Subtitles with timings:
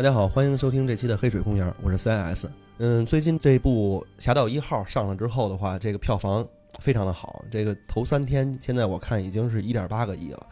[0.00, 2.48] 大家好，欢迎收听这期的《黑水公园》，我是 CIS。
[2.78, 6.42] 嗯，最近这部《侠盗一号》上了之后的话，这个票房
[6.78, 10.46] 非常的好，这个头三天现在我看已经是一点八个亿了。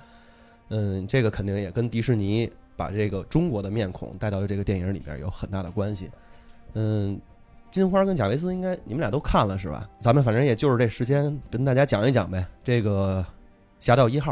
[0.68, 6.10] 嗯，这个肯定也跟迪士尼把这个中国的面孔带到这个电影里边有很大的关系。
[6.74, 7.18] 嗯，
[7.70, 9.88] 金花跟贾维斯应该你们俩都看了是吧？
[9.98, 12.46] 咱们反正也就是这时间跟大家讲一讲呗。
[12.62, 13.24] 这个
[13.80, 14.30] 《侠盗一号》，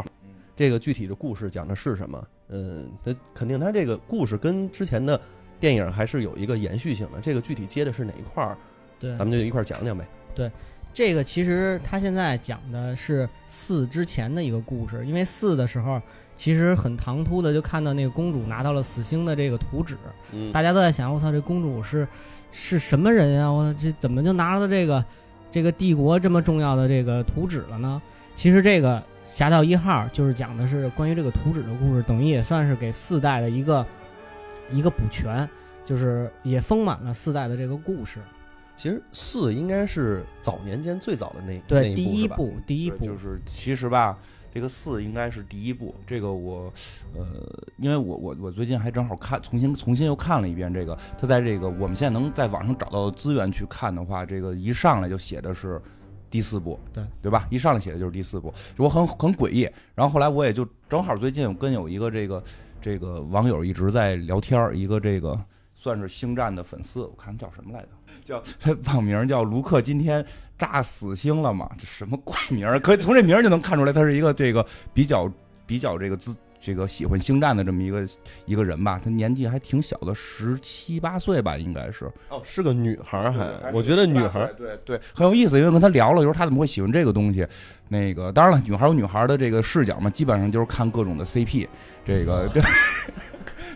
[0.55, 2.23] 这个具体的故事讲的是什么？
[2.49, 5.19] 嗯，它肯定他这个故事跟之前的
[5.59, 7.19] 电影还是有一个延续性的。
[7.21, 8.57] 这个具体接的是哪一块儿？
[8.99, 10.07] 对，咱们就一块儿讲讲呗。
[10.33, 10.51] 对
[10.93, 16.01] 这个其实他现在讲的是四之前的一个故事，因为四的时候
[16.35, 19.95] 其实很唐突的就看到那个公主拿到了死星的这个图纸，
[20.31, 22.07] 嗯大家都在想，我操，这公主是
[22.51, 23.47] 是什么人呀？
[23.47, 25.03] 我这怎么就拿到这个
[25.51, 28.01] 这个帝国这么重要的这个图纸了呢？
[28.33, 28.97] 其实这个
[29.29, 33.85] 《侠盗一号》就是讲的是关于这个图纸的故事，等于也算是给四代的一个
[34.71, 35.47] 一个补全，
[35.85, 38.19] 就是也丰满了四代的这个故事。
[38.75, 44.17] 其实四应该是早年间最早的那对，那第一一部第一部就是其实吧，
[44.53, 45.95] 这个四应该是第一部。
[46.05, 46.71] 这个我，
[47.15, 47.25] 呃，
[47.77, 50.97] 因为我我我最近还正好看，重新重新又看了一遍这个。
[51.19, 55.81] 它在这个我们现在能在网上找到的资源去看的话，这个一上来就写的是
[56.29, 57.47] 第四部，对对吧？
[57.49, 59.69] 一上来写的就是第四部，我很很诡异。
[59.95, 62.43] 然后后来我也就正好最近我跟有一个这个
[62.81, 65.39] 这个网友一直在聊天儿，一个这个
[65.75, 67.89] 算是星战的粉丝，我看叫什么来着？
[68.25, 70.25] 叫他网名叫卢克，今天
[70.57, 71.69] 炸死星了嘛？
[71.79, 72.77] 这什么怪名儿？
[72.77, 75.31] 可以从这名儿就能看出来，他是一个这个比较
[75.65, 78.07] 比较这个自这个喜欢星战的这么一个
[78.45, 78.99] 一个人吧。
[79.03, 82.11] 他年纪还挺小的，十七八岁吧，应该是。
[82.29, 87.45] 哦，是个女孩儿还还，我觉得女孩儿对对很有意思，因为跟他聊了，就是他怎么会喜欢这个东西。
[87.89, 91.67] 那个当然了，女孩有女孩的这个视角嘛，基本上就是看各种的 CP。
[92.05, 92.61] 这个对。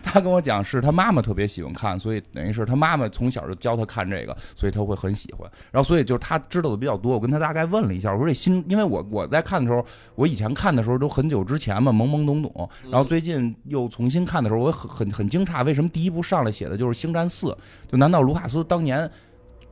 [0.04, 5.50] 他跟我讲，是他妈妈特别喜欢看，所以等于是他妈妈从小就教他看这个，所以他会很喜欢。
[5.70, 7.14] 然后，所以就是他知道的比较多。
[7.14, 12.68] 我跟他大概问了一下，我说这新，因为我我在看的时候，我以前看的时候都很久之前嘛，懵懵懂懂。
[12.90, 17.46] 然后最近又重新看的时候，我很很很惊诧，为什么第一部上来写的就是《星战四》？
[17.88, 19.10] 就难道卢卡斯当年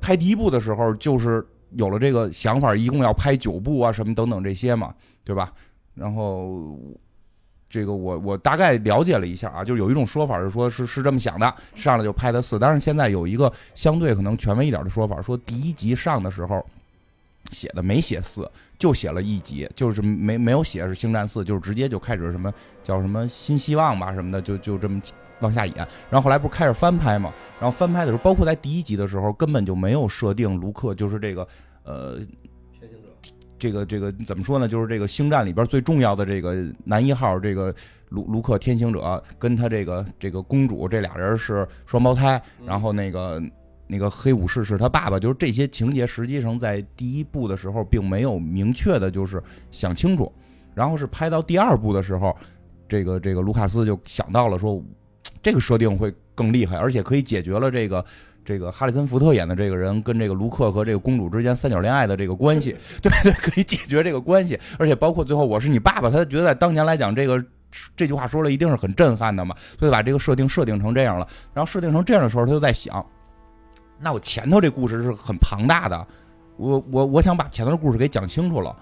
[0.01, 5.53] 拍第一部的时候，就是有了这个想法，一共要拍九部啊，什么等等这些嘛，对吧？
[5.95, 6.79] 然后
[7.71, 16.67] 这个我我大概了解了一下啊，就有一种说法是说是是这么想的，上来就拍的四，但是现在有一个相对可能权威一点的说法，说第一集上的时候
[17.53, 25.01] 写的没写四，就写了一集，就是没没有写是星战四，就是直接就开始什么叫什么新希望吧什么的，就就这么
[25.39, 25.77] 往下演。
[26.11, 31.47] 然后后来不是开始翻拍嘛，然后翻拍的时候，包括在第一集的时候，根本就没有设定卢克就是这个
[31.85, 32.19] 呃
[33.61, 34.67] 这个这个怎么说呢？
[34.67, 37.73] 就是这个星战里边最重要的这个男一号，这个
[38.09, 43.41] 卢卢克天行者跟他这个这个公主这俩人是双胞胎，然后那个
[43.87, 50.33] 那个黑武士是他爸爸，就是这些情节实际上在第一部的时候并没有明确的就是想清楚，
[50.75, 52.35] 然后是拍到第二部的时候，
[52.89, 54.83] 这个这个卢卡斯就想到了说，
[55.43, 58.03] 这个设定会更厉害，而且可以解决了这个。
[58.51, 67.41] 这个哈里森福特演的这个人跟这个卢克和这个公主之间三角恋爱的这个关系， 对对，可以解决这个关系，而且包括最后我是你爸爸，他觉得在当年来讲，这个
[67.95, 71.29] 这句话说了一定是很震撼的嘛，所以把这个设定设定成这样了。
[71.55, 73.07] 然后设定成这样的时候，他就在想，
[74.01, 76.07] 那我前头这故事是很庞大的，
[76.57, 78.77] 我我我想把前头的故事给讲清楚了。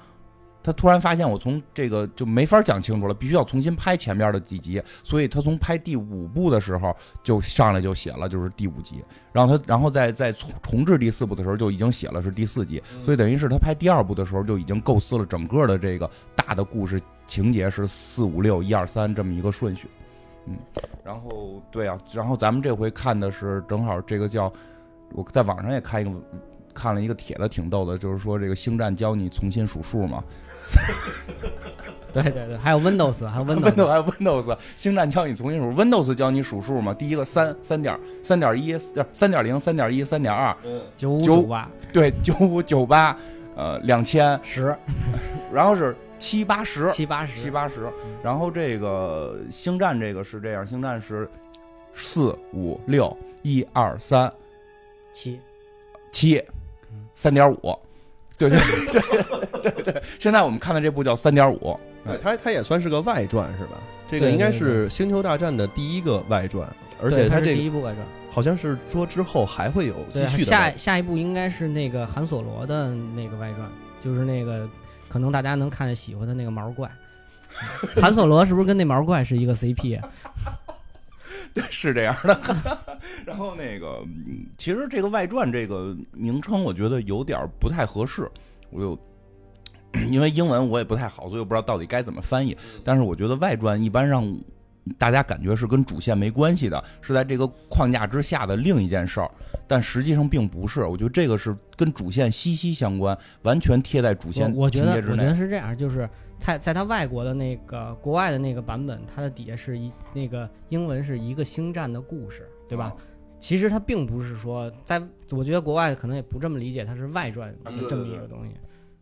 [0.69, 19.89] 他突然发现我从这个就没法讲清楚了，必须要重新拍前面的几集，所以他从拍第五部的时候就上来就写了就是第五集，然后他然后再再重重置第四部的时候就已经写了是第四集，所以等于是他拍第二部的时候就已经构思了整个的这个大的故事情节是四五六一二三这么一个顺序，
[20.45, 20.55] 嗯，
[21.03, 24.53] 然后对啊，然后咱们这回看的是正好这个叫
[25.15, 26.11] 我在网上也看一个
[26.79, 30.23] 看了一个帖子挺逗的，就是说这个星战教你重新数数嘛，
[32.13, 38.79] 对对对，还有 Windows，还有 Windows Windows，还有 Windows，星战教你重新数，Windows 教你数数嘛，第一个三三点三点一
[39.13, 43.17] 三点零三点一三点二，嗯，九五九九八对，九五九八，
[43.57, 44.77] 呃，两千，十。
[45.53, 47.41] 然后是七八十，七八十。
[47.41, 47.91] 七八十，
[48.23, 51.29] 然后这个星战这个是这样，星战是
[51.93, 54.33] 四五六一二三。
[55.13, 55.41] 七，
[56.13, 56.41] 七
[57.15, 57.79] 三点五，
[58.37, 58.59] 对对
[58.91, 63.73] 对对对，现在我们看的这部叫三点五，对，它它也算是个外传是吧？
[64.07, 66.67] 这个应该是《星球大战》的第一个外传，
[67.03, 70.71] 而且它这第一部外传，好像是说之后还会有继，续的下。
[70.77, 74.67] 下一部应该是那个韩索罗的那个外传，就是那个
[75.09, 76.91] 可能大家能看见喜欢的那个毛怪。
[78.01, 80.01] 韩索罗是不是跟那毛怪是一个 CP？
[80.01, 80.09] 啊
[81.55, 82.41] 对， 是这样的。
[83.25, 88.31] 然后那个，嗯其实这个外传这个名称，我觉得有点儿不太合适。
[88.71, 88.99] 我有，
[90.11, 92.57] 因为英文我也不太好，所以我不知道到底该怎么翻译。
[92.85, 94.39] 但是我觉得外传一般让
[94.97, 99.31] 大家感觉是跟主线没关系的，是在这个框架之下的另一件事儿，
[99.67, 100.85] 但实际上并不是。
[100.85, 105.29] 我觉得这个是跟主线息息相关，完全贴在主线我我觉得我觉情节之内。
[105.29, 112.95] 得是这样，就是在在他外国的那个国外的那个版本，它的底下是一那个英文是一个星战的故事，对吧？
[112.97, 112.97] 哦
[113.41, 115.01] 其实它并不是说，在
[115.31, 118.53] 我觉得国外可能也不这么理解，它是外传的这么一个东西，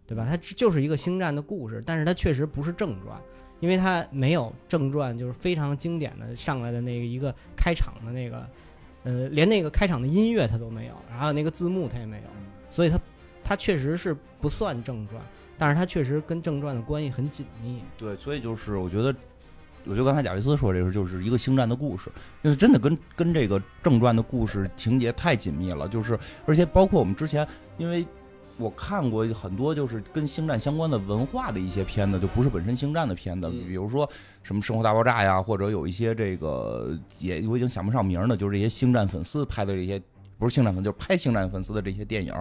[0.07, 0.27] 对吧？
[0.29, 3.19] 它就是一个星战的故事，但是它确实不是正传，
[3.61, 8.47] 因为它没有正传，就是非常经典的上来的那个一个开场的那个，
[9.05, 12.25] 呃，连那个开场的音乐它都没有，然后那个字幕它也没有，
[12.69, 13.01] 所以它
[13.43, 15.19] 它确实是不算正传，
[15.59, 17.81] 但是它确实跟正传的关系很紧密。
[17.97, 19.15] 对，所以就是我觉得，
[19.85, 22.11] 我觉得刚才贾维斯说这个就是一个星战的故事，
[22.43, 27.47] 就是真的跟跟这个正传的故事情节太紧密了，就是而且包括我们之前，
[27.79, 28.07] 因为
[28.59, 34.09] 我看过很多就是跟星战相关的文化的一些片子，就不是本身星战的片子，嗯比如说
[34.43, 40.03] 什么《生活大爆炸》呀，或者有一些这个也我已经想不上名儿了，就是这些星战粉丝拍的这些。
[40.39, 42.33] 不是星战粉，就是拍星战粉丝的这些电影，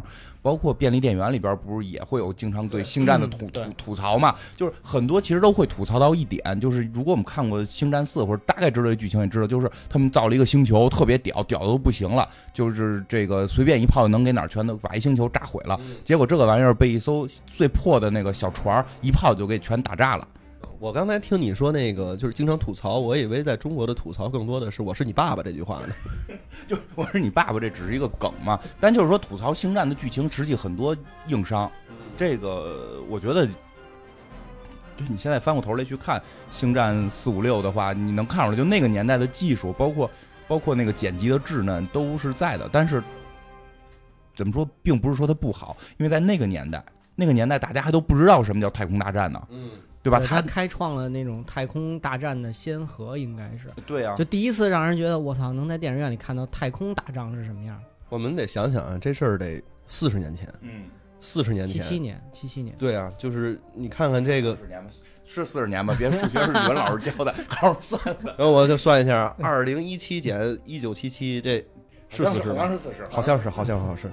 [0.42, 4.36] 包括便利店员里边，不是也会有经常对星战的吐吐吐槽嘛？
[4.58, 15.80] 就是很多其实都会吐槽到一点，就是如果我们看过《星战四》或者大概知道这剧情，也知道，就是他们造了一个星球，特别屌，屌的都不行了，就是这个随便一炮能给哪儿全都把一星球炸毁了。
[16.04, 20.28] 结果这个玩意儿被一艘最破的那个小船一炮就给全打炸了。
[20.80, 25.96] 我刚才听你说那个就是经常吐槽，我以为在中国的吐槽更多的是“我是你爸爸”这句话呢。
[26.68, 30.96] 就我是你爸爸这只是一个梗嘛，但就是说吐槽星战的剧情，实际很多
[31.28, 31.72] 硬伤。
[32.18, 36.20] 这个我觉得，就你现在翻过头来去看
[36.52, 40.10] 《星战四五六》的话，你能看出来，就那个年代的技术，包括
[40.48, 42.70] 包括那个剪辑的稚嫩都是在的。
[42.72, 43.04] 但是
[44.36, 46.84] 怎么说，并不是说它不好，因为在那个年代，
[47.16, 49.70] 那个年代大家还都不知道什么叫太空大战呢，嗯，
[50.06, 50.20] 对吧？
[50.20, 57.82] 他他开创了那种太空大战的先河，应该是对啊就，第一次让人觉得我操，能在电影院里看到太空打仗是什么样？
[58.10, 60.84] 我们得想想啊，这事儿得四十年前，嗯，
[61.20, 64.56] 四十年前，七七年，七七年，对啊，就是你看看这个
[65.26, 65.96] 是四十年吧？
[65.98, 68.16] 别数学是语文老师教的，好好算算。
[68.38, 71.58] 然后我就算一下，二零一七减一九七七，这
[72.10, 72.58] 是四十吗？
[72.60, 74.12] 好像是四十，好像是，好像好像是。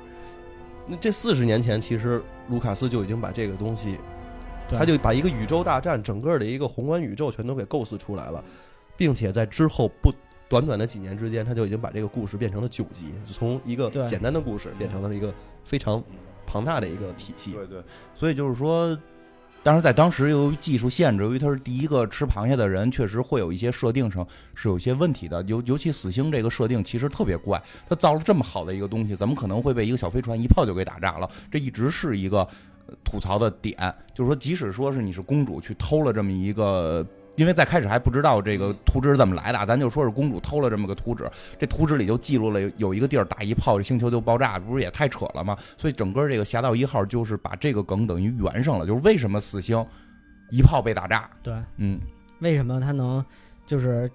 [0.87, 3.99] 那这四十年前，其实卢卡斯就已经把这个东西，对
[4.69, 8.43] 他就把一个宇宙大战整个的一个宏观宇宙全都给构思出来了，
[8.97, 10.13] 并且在之后不
[10.49, 15.33] 短短的几年之间，他就已经把这个故事变成了九集，从一个简单的故事变成了一个
[15.65, 16.03] 非常
[16.47, 17.53] 庞大的一个体系。
[17.53, 17.83] 对对，
[18.15, 18.99] 所以就是说，
[19.63, 25.41] 当然在当时由于技术限制，由于他是第一个吃螃蟹的人，确实会有一些设定上是有一些问题的。
[25.45, 31.31] 尤尤其死星这个设定其实特别怪，他造了这么好的一个东西，怎么可能会被一个小飞船一炮就给打炸了？
[31.51, 32.49] 这一直是一个呃
[33.05, 33.77] 吐槽的点，
[34.15, 37.07] 就是说，即使说是你是公主去偷了这么一个。
[37.37, 41.27] 因为在开始还不知道这个图纸是怎么来的，咱就说是公主偷了这么个图纸，
[41.59, 45.57] 这图纸里就记录了有有一个地儿打一炮，这星球就爆炸，不是也太扯了吗？
[45.79, 49.83] 所以整个这个侠盗一号就是把这个梗等于圆上了，就是为什么死星
[50.51, 51.31] 一炮被打炸？
[51.43, 51.99] 对，嗯，
[52.41, 53.25] 为什么他能
[53.65, 54.11] 就是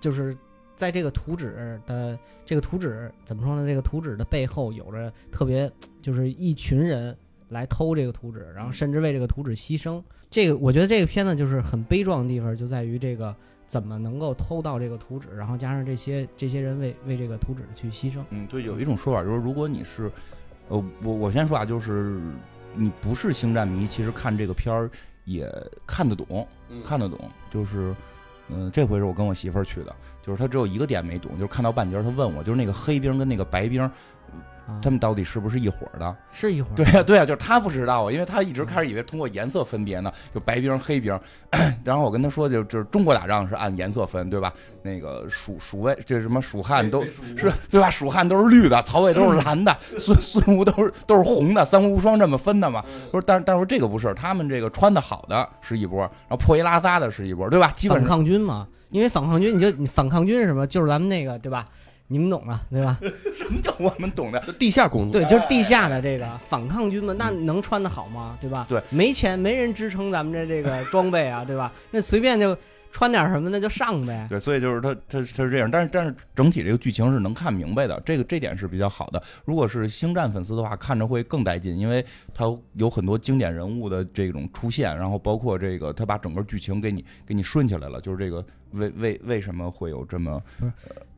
[0.00, 0.34] 就是
[0.74, 3.66] 在这个图纸的这个图纸怎么说呢？
[3.66, 5.70] 这个图纸的背后有着特别
[6.00, 7.14] 就是一群人
[7.52, 10.02] 来偷这个图纸，然后甚至为这个图纸牺牲。
[10.30, 13.34] 这个我觉得这个片子就是很悲壮的地方，就在于这个
[13.66, 18.22] 怎么能够偷到这个图纸，然后加上这些这些人为为这个图纸去牺牲。
[18.30, 20.10] 嗯，对，有一种说法就是，如果你是，
[20.68, 22.18] 呃，我我先说啊，就是
[22.74, 24.90] 你不是星战迷，其实看这个片儿
[25.24, 25.46] 也
[25.86, 27.18] 看得懂，嗯看得懂。
[27.50, 27.94] 就是，
[28.48, 33.92] 嗯、这回是我跟我媳妇儿去的，就是她只有一个点没懂，就是看到半截儿，她问我，就是那个黑兵跟那个白兵，啊，
[34.82, 36.16] 他们到底是不是一伙的？
[36.30, 41.18] 是一会儿对呀、对呀、就是他不知道啊，因为他一直开始以为通过颜色分别呢，就白兵、黑兵。
[41.84, 44.52] 然后我跟他说就，就是中国打仗是按颜色分，对吧？
[44.82, 47.90] 那个蜀蜀魏这什么蜀汉都是对吧？
[47.90, 52.82] 蜀汉都是绿的，曹魏都是蓝的， 孙孙吴都是都是红的，三国无双这么分的嘛？
[53.10, 57.72] 我说，但是但是这个不是，他们这个穿的好的是一波，然后破衣拉撒的是一波，对吧？
[57.76, 60.66] 基本抗军嘛，因为反抗军你就你反抗军是什么？
[60.66, 61.68] 就是咱们那个对吧？
[62.12, 62.98] 你们懂啊对吧？
[63.36, 64.38] 什么叫我们懂的？
[64.40, 68.36] 就 地下工作，对，就是地下的这个反抗军嘛，那能穿得好吗？
[68.40, 68.66] 对吧？
[68.68, 71.72] 对，没钱，没人支撑咱们这这个装备啊，对吧？
[71.90, 72.56] 那随便就
[72.90, 74.26] 穿点什么那就上呗。
[74.28, 79.22] 对，所以就是他他他是这样，但是但是整体这个剧情是能看明白的，这个这点是比较好的。
[79.46, 82.04] 如果是星战粉丝的话，看着会更带劲，因为
[82.34, 90.42] 他有很多经典人物的这种出现，然后包括这个他把整个剧情给你给你顺起来了，就是这个为为为什么会有这么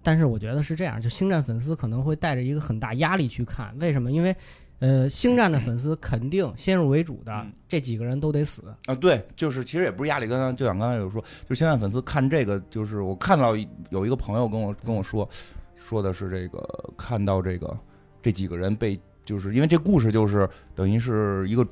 [0.03, 4.13] 但是我觉得是这样，就星战粉丝可能会带着一个很大压力去看，为什么？
[4.13, 4.37] 因为，
[4.81, 7.51] 呃，星战的粉丝肯定先入为主的嗯。
[7.67, 13.57] 这几个人都得死，啊，对，就是其实也不是压力，刚刚就像刚才有说，就是星战粉丝看这个，就是我看到
[13.89, 15.27] 有一个朋友跟我跟我说，
[15.75, 17.75] 说的是这个看到这个
[18.21, 21.67] 这几个人被，就是因为这故事就是等于是一个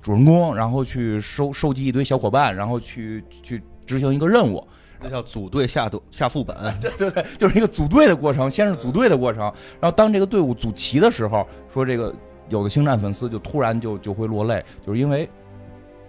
[0.00, 4.64] 主人公，然后去收收集一堆小伙伴，然后去去执行一个任务，
[5.02, 9.42] 这叫组队下下副本， 对对对，就是一个组队的过程，先是组队的过程，
[9.80, 12.14] 然后当这个队伍组齐的时候，说这个
[12.48, 15.28] 有的星战粉丝就突然就就会落泪，就是因为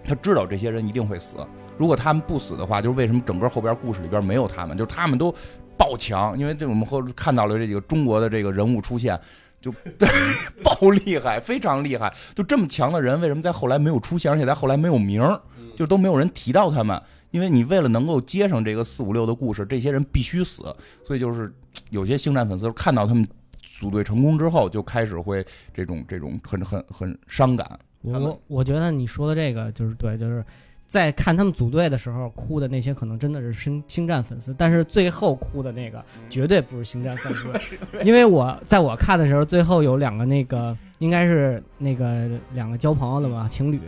[0.04, 1.36] 他知道这些人一定会死，
[1.76, 5.34] 如果他们不死的话，就是为什么整个后边故事里边没有他们，就是他们都
[5.76, 9.18] 爆强，因为这我们后看到了这几个中国的这个人物出现。
[9.60, 9.72] 就
[10.62, 12.12] 爆厉害，非常厉害。
[12.34, 15.26] 就这么强的人，为什么在后来没有出现，而且在后来没有名，
[15.74, 17.00] 就都没有人提到他们？
[17.34, 20.62] 因为你为了能够接上这个四五六的故事，这些人必须死。
[21.04, 21.52] 所以就是
[21.90, 23.26] 有些星战粉丝看到他们
[23.60, 27.68] 组队成功之后，就开始会这种这种很很很伤感。
[28.02, 30.44] 我我觉得你说的这个就是对，就是
[30.86, 37.52] 在看他们组队的时候哭的那些，可能真的是星星战粉丝，但是最后哭的那个绝对不是星战粉丝，
[38.04, 43.80] 因为我在我看的时候，最后有两个那个应该是那个两个交朋友的嘛情侣，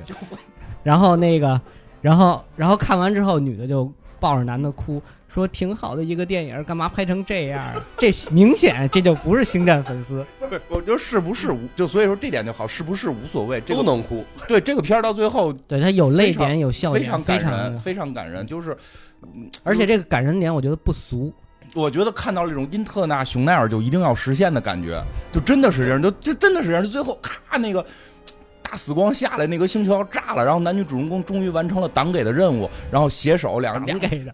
[0.83, 1.61] 然后那个
[2.00, 5.03] 然后然后看完之后，女的就抱着男的哭。
[5.29, 7.75] 说挺好的一个电影，干嘛拍成这样？
[7.99, 10.25] 这明显这就不是星战粉丝。
[10.38, 14.25] 不是，我觉得是不是无就所以说这点就好，是不是无所谓，这个都能哭。
[14.49, 18.47] 对这个片儿到最后对他有泪点，有笑点，非常非感人，常，非常感人。
[18.47, 18.75] 就是，
[19.35, 21.31] 嗯而且这个感人点我觉得不俗。
[21.75, 26.83] 我觉得看到这种因特纳熊奈尔就一定要实现的感觉，就真的是这样，就就真的是这样。
[26.83, 27.85] 就最后咔那个
[28.69, 34.33] 大死光下来，那个星球要炸了，然后男女主人公终于完成了党给的任务，然后携手两两给的，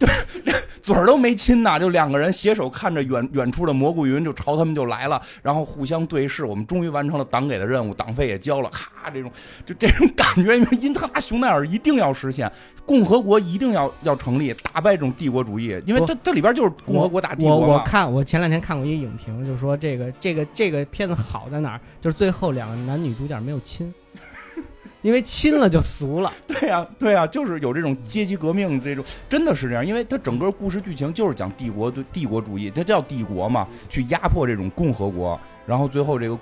[0.81, 9.31] 嘴儿都没亲呐，就两个人携手看着远远处的蘑菇云就朝他们就来了，然后互相对视，我们终于完成了党给的任务，党费也交了，咔，这种
[9.67, 12.51] 就这种感觉，因为因特拉熊奈尔一定要实现，
[12.87, 17.75] 共和国一定要要成立，打败这种帝国主义，因为这这里边就是共和国打帝我国嘛。
[17.75, 23.93] 我看我前两天看过一个影评，就说这个这个这个片子好在哪儿，就是最后两个男女主角没有亲，
[25.03, 26.33] 因为亲了就俗了。
[26.47, 36.39] 对呀、对呀、就是有这种阶级革命，这种真的是这样，因为它整个故事剧情就是讲帝国对帝国主义，它叫帝国嘛，去压迫这种共和国，然后最后这个，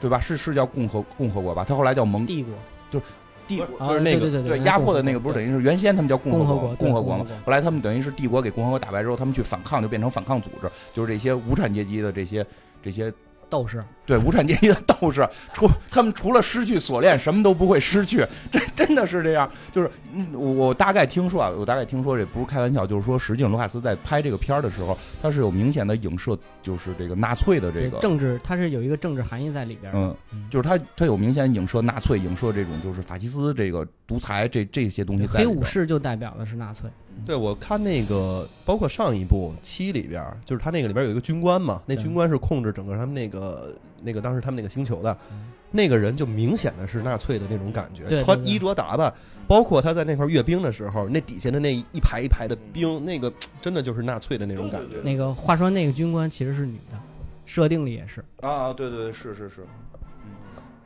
[0.00, 0.20] 对吧？
[0.20, 1.64] 是是叫共和共和国吧？
[1.66, 2.52] 它后来叫盟帝国
[2.90, 3.04] 就是
[3.46, 3.78] 帝国。
[3.78, 12.44] 啊就是那个对对对对，压迫的那个不是等于是原先他们叫共和国共和国嘛后来他们等于是帝国给共和国打败之后，他们去反抗，就变成反抗组织，就是这些无产阶级的这些
[12.82, 13.12] 这些
[13.50, 19.50] 斗士，对无产阶级的斗士，除他们除了失去锁链，什么都不会失去，真真的是这样。
[19.72, 27.98] 就是嗯我我大概听说啊，我大概听说这不是开玩笑，就是说，实际上卢卡斯在拍这个片儿的时候，他是有明显的影射，就是这个纳粹的这个。
[27.98, 29.96] 政治它是有一个政治含义在里边儿。
[29.96, 35.26] 嗯嗯，就是他，他有明显影射纳粹，影射这种就是法西斯这个独裁这这些东西。
[35.26, 36.88] 黑武士就代表的是纳粹，
[37.26, 49.12] 对，我看那个，包括上一部七里边，就是他那个里边有一个军官嘛，那军官是控制整个他们那个那个当时他们那个星球的嗯，那个人就明显的是纳粹的那种感觉，穿衣着打扮，
[49.46, 54.96] 包括他在那块阅兵的时候，那底下的那一排一排的兵，那个真的就是纳粹的那种感觉。
[55.02, 56.98] 那个话说那个军官其实是女的，
[57.44, 58.24] 设定里也是。
[58.40, 59.66] 啊，对对对，是是是，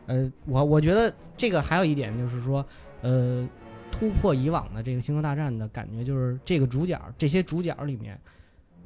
[0.07, 2.65] 呃，我我觉得这个还有一点就是说，
[3.03, 3.47] 呃，
[3.97, 8.19] 突破以往的这个星球大战的感觉，就是这个主角这些主角里面，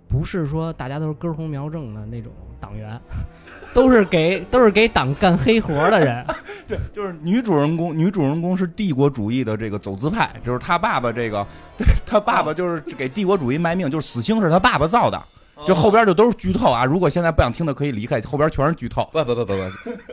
[0.06, 3.00] 不是说大家都是根红苗正的那种党员，
[3.72, 6.22] 都是给都是给党干黑活的人。
[6.68, 11.46] 对，就是女主人公，女主人公是帝国主义的这个走资派，就是他爸爸这个，
[11.78, 15.20] 对他爸爸就是给帝国主义卖命，就是死星是他爸爸造的，
[15.66, 16.84] 就后边就都是剧透啊。
[16.84, 19.08] 如果现在不想听的可以离开，后边全是剧透。
[19.12, 19.60] 不不不不不，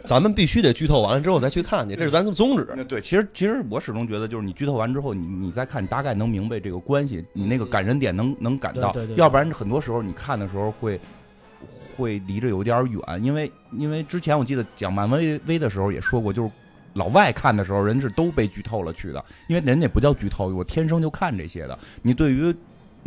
[0.04, 2.86] 咱们必须得剧透完了之后再去看去，这是咱的宗旨。
[2.88, 11.00] 对，其实其实我始终觉得，就是你剧透完之后，你你再看，你大概能明白这个关系，你那个感人点能能感到对对，对要不然很多时候你看的时候会
[11.96, 16.52] 会离着有点远，因为因为之前我记得讲漫威威的时候也说过，就是
[16.94, 21.78] 老外看的时候，人是都被剧透了去的，因为人家不叫剧透，我天生就看这些的。
[22.02, 22.56] 你对于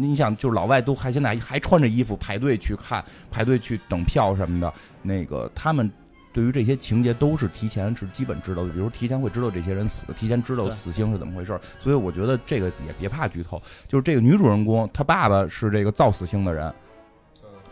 [0.00, 5.90] 你想，就是老外都还现在还穿着衣服排队去看，排队去等票什么的，那个他们。
[6.31, 16.73] 对于这些情节都是提前是基本知道的，比如提前会知道这些人死，提前知道死星是怎么回事儿，所以我觉得这个也别怕剧透，就是这个女主人公她爸爸是这个造死星的人。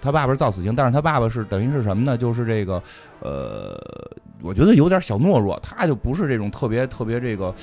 [0.00, 2.18] 她爸爸是造死星，但是她爸爸是等于是什么呢？
[2.18, 2.83] 就是这个，
[3.21, 3.78] 呃，
[4.40, 7.54] 我觉得有点小懦弱，他就不是这种特别特别这个，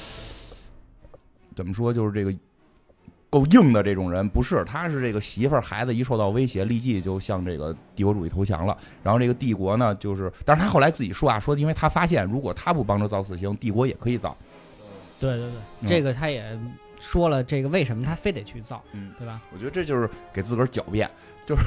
[1.54, 2.34] 怎么说，就是这个
[3.34, 8.78] 够硬的这种人，不是，他是这个媳妇儿孩子一受到威胁，立即就向这个帝国主义投降了。
[9.02, 14.38] 然后这个帝国呢，就是，但是他后来自己说啊，说因为他发现，如果他不帮着造死刑，帝国也可以造。
[15.20, 16.46] 对对对，嗯这个他也
[17.00, 19.42] 说了，这个为什么他非得去造，嗯，对吧？
[19.52, 21.10] 我觉得这就是给自个儿狡辩，
[21.48, 21.64] 就是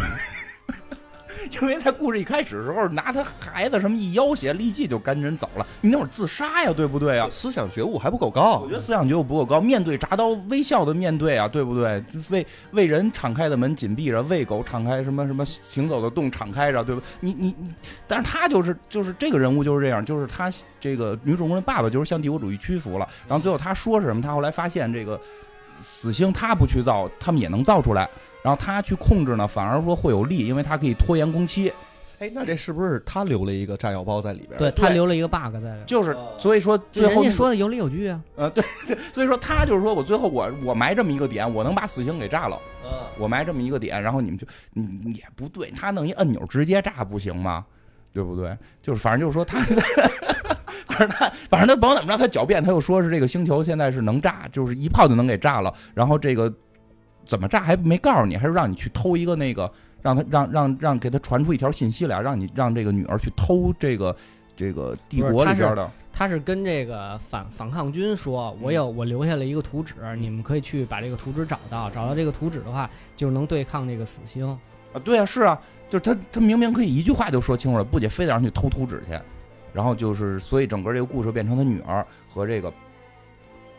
[1.53, 5.67] 因为在故事一开始的时候拿他孩子什么一要挟，立即就赶紧走了。
[5.81, 7.29] 你那会儿自杀呀，对不对啊？
[7.31, 8.75] 思想觉悟还不够高我觉。
[8.75, 12.03] 得思想觉悟不够高，面对铡刀，微笑的面对啊，对不对？
[12.31, 17.03] 为为人敞开的门紧闭着，为狗敞开什么什么行走的洞敞开着，对不？
[17.21, 17.69] 你你你，
[18.07, 20.51] 但是他就是就是这个人物就是这样，就是他
[20.81, 24.23] 这个女主人公的爸爸就是向帝国主义屈服了，然后最后他说是什么？
[24.23, 25.21] 他后来发现这个
[25.79, 28.09] 死星他不去造，他们也能造出来，
[28.43, 31.73] 然后他去控制呢，反而说会有利，因为他可以拖延工期。
[32.19, 34.59] 哎，那这是不是他留了一个炸药包在里边？
[34.59, 38.19] 对他留了一个 bug 在这，就是哦所以说最后人家说的有理有据啊。
[38.37, 42.59] 呃对对，所以说他就是说我最后我我埋这么一个点，我能把死星给炸了。
[42.85, 47.67] 嗯，我埋这么一个点，然后你们就你你也不对，他弄一按钮直接炸不行吗？
[48.15, 48.57] 对不对？
[48.83, 50.26] 就是反正就是说他， 反
[50.99, 55.73] 正他反正他甭管怎么着，他狡辩，他又说是这个星球现在是能炸，就是一炮就能给炸了。
[55.95, 56.53] 然后这个
[57.25, 59.71] 怎么炸还没告诉你，还是让你去偷一个那个，
[60.03, 64.17] 让他让让让给他传出一条信息来，让你让这个女儿去偷这个
[64.57, 65.91] 这个帝国里边的。
[66.19, 74.49] 他是跟这个反反抗军说，我有我留下了一个图纸，你们可以去把这个图纸找到，找到这个图纸的话，就能对抗这个死星。
[74.95, 75.61] 啊，对啊，是啊，
[75.91, 79.19] 就是他他明明可以一句话就说清楚了，不仅非得让你偷图纸去，
[79.77, 82.73] 然后就是所以整个这个故事变成他女儿和这个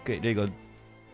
[0.05, 0.47] 给这个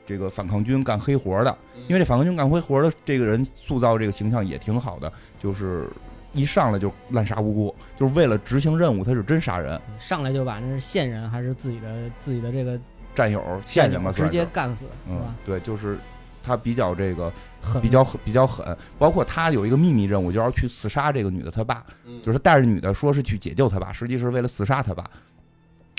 [0.05, 5.87] 这个反抗军干黑活的，因为这反抗军干黑活的这个人塑造这个形象也挺好的，就是
[6.33, 12.77] 一上来就滥杀无辜，就是为了执行任务，他是真杀人，上来就把那是线人还是自己的自己的这个
[13.15, 15.97] 战友线人嘛，直接干死，是嗯吧？，对，就是
[16.43, 21.83] 他比较这个很比较狠比较狠，包括他有一个秘密任务，就要去刺杀这个女的他爸。
[22.05, 25.09] 嗯就是他带着女的说是去解救他爸，实际是为了刺杀他爸。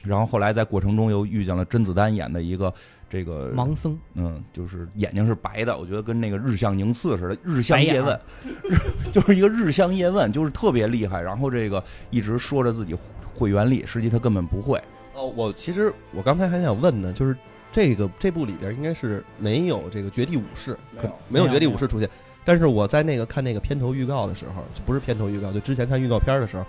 [0.05, 2.73] 然后后来在过程中又遇见了甄子丹演的一个
[3.09, 8.21] 这个，盲僧，嗯，就是眼睛是白的，我觉得跟那个日向宁次似的，日向叶问，
[8.63, 8.77] 日
[9.11, 11.23] 就是一个日向叶问，就是特别厉害。
[11.23, 12.95] 然后这个一直说着自己
[13.35, 14.79] 会原力，实际他根本不会。
[15.15, 17.35] 哦，我其实我刚才还想问呢，就是
[17.75, 22.09] 这个这部里边应该是没有这个绝地武士，可没有绝地武士出现。
[22.45, 26.65] 但是我在那个看那个片头预告的时候，就不是片头预告，就之前看预告片的时候，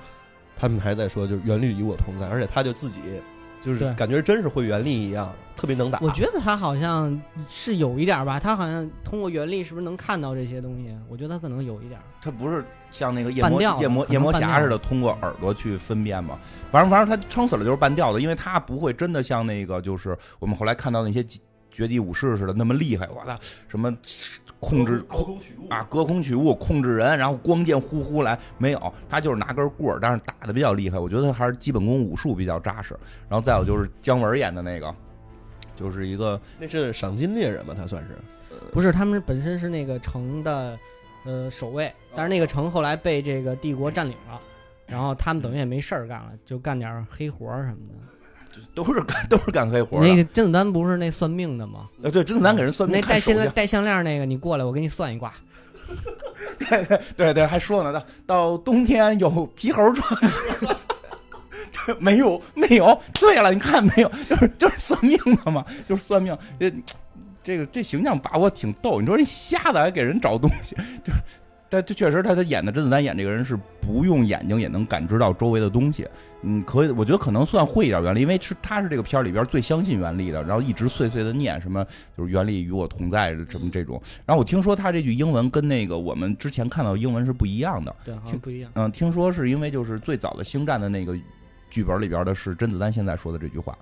[0.57, 3.01] 他们还在说，就是原律与我同在，而且他就自己
[3.65, 5.97] 就是感觉真是会原力一样，特别能打。
[5.99, 10.95] 我觉得他好像是有一点吧，他好像通过原力是不是能看到这些东西？
[11.09, 11.99] 我觉得他可能有一点。
[12.21, 16.37] 他不是像那个夜魔夜魔夜魔侠似的，通过耳朵去分辨嘛。
[16.71, 21.25] 反正反正他撑死了就是半吊子，因为他不会真的像那个就是我们后来看到那些
[21.71, 23.09] 绝地武士似的那么厉害。
[23.09, 23.91] 我的什么
[24.67, 30.97] 控制空啊，隔空取物，控制人，然后光剑呼呼来，没有，他就是拿根棍儿，但是打的比较厉害。
[30.97, 32.97] 我觉得还是基本功武术比较扎实。
[33.29, 34.93] 然后再有就是姜文演的那个，
[35.75, 38.17] 就是一个那是赏金猎人吧，他算是。
[38.71, 40.77] 不是，他们本身是那个城的
[41.25, 44.41] 呃守卫，但是那个城后来被这个帝国占领了，
[44.87, 48.14] 然后他们等于也没事儿干了，就干点儿黑活儿什么的。
[48.73, 50.07] 都是干都是干黑活的。
[50.07, 51.89] 那个甄子丹不是那算命的吗？
[52.01, 55.33] 呃，对，甄子丹给人算命那戴看手相，项链戴项链那个，你过来，我给你算一卦。
[57.15, 60.31] 对对，还说呢，到到冬天有皮猴穿。
[61.99, 66.35] 没有没有，对了，你看没有，就是就是算命的嘛，就是算命。
[66.59, 66.73] 这
[67.43, 71.19] 这个这形象把握挺逗，你说这瞎子还给人找东西，就是，
[71.69, 76.07] 但这确实他他演的甄子丹演这个人是不用眼睛也能感知到周围的东西。
[76.43, 83.99] 嗯，可以，我觉得可能算会一点原理，因为是他是这个片儿里边最相信原力的，然后一直碎碎的念什么就是原力与我同在什么这种。
[84.25, 88.71] 然后我听说他这句英文跟那个我们之前看到的英文是不一样的，对，好像不一样。
[88.75, 91.17] 嗯，听说是因为就是最早的星战的那个
[91.69, 93.77] 剧本里边的是甄子丹现在说的这句话。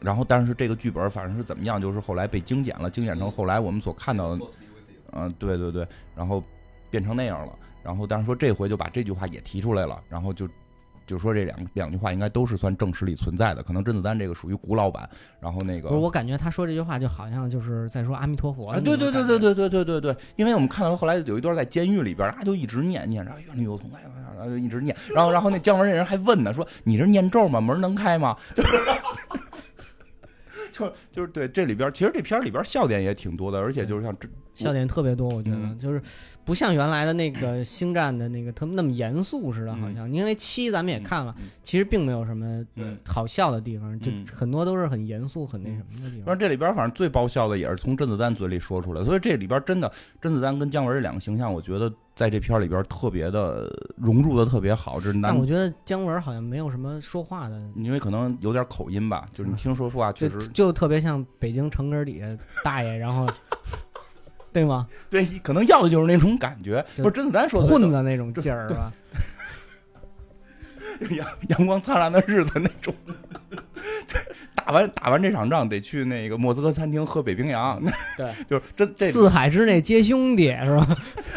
[0.00, 4.44] 然后，但是这个剧本反正是怎么样，就是后来被精简了，精简成后来我们所看到的，
[5.12, 6.42] 嗯，对对对，然后
[6.90, 7.52] 变成那样了。
[7.82, 10.46] 然后，但是说这回就把这句话也提出来了，然后就
[11.06, 15.08] 就说这两两句话应该都是算正史里存在的，可能甄子丹这个属于古老版，
[15.40, 24.00] 然后那个不是，我感觉他说这句话就好像就是在说阿弥陀佛啊，对对对对对对对对对，因为我们看到后来有一段在监狱里边，他就一直念念着愿力有同，哎，
[24.36, 27.60] 然后就一直念，然后然后那姜文那人还问呢，说你这念咒吗？
[27.60, 28.36] 门能开吗？
[28.54, 28.62] 就
[30.70, 35.78] 就就是对这里边，其实这片里边笑点也挺多的，而且就是像这笑点特别多，我觉得嗯。
[35.78, 36.00] 就是
[36.44, 44.26] 不像原来的那个星战的那个特那么严肃似的，好像因为七咱们也看了其实并没有什么嗯好笑的地方，就嗯。
[44.32, 46.26] 很多都是很严肃、很那什么的地方。
[46.26, 62.26] 反正这里边反正最爆笑的也是从甄子丹嘴里说出来，所以这里边真的甄子丹跟姜文这两个形象，我觉得在这片里边特别的融入的特别好，这是但我觉得姜文好像没有什么说话的，因为可能有点口音吧，就是你听说说话确实就就特别像北京城根底下
[62.64, 63.26] 大爷，然后
[64.52, 64.86] 对吗？
[65.08, 66.84] 对，可能要的就是那种感觉。
[66.96, 68.92] 不是甄子丹说的混的那种劲儿是吧？
[71.16, 72.94] 阳 阳光灿烂的日子那种。
[74.54, 80.86] 打完打完这场仗，得去那个莫斯科餐厅喝北冰洋，那对， 就是真这四海之内皆兄弟是吧？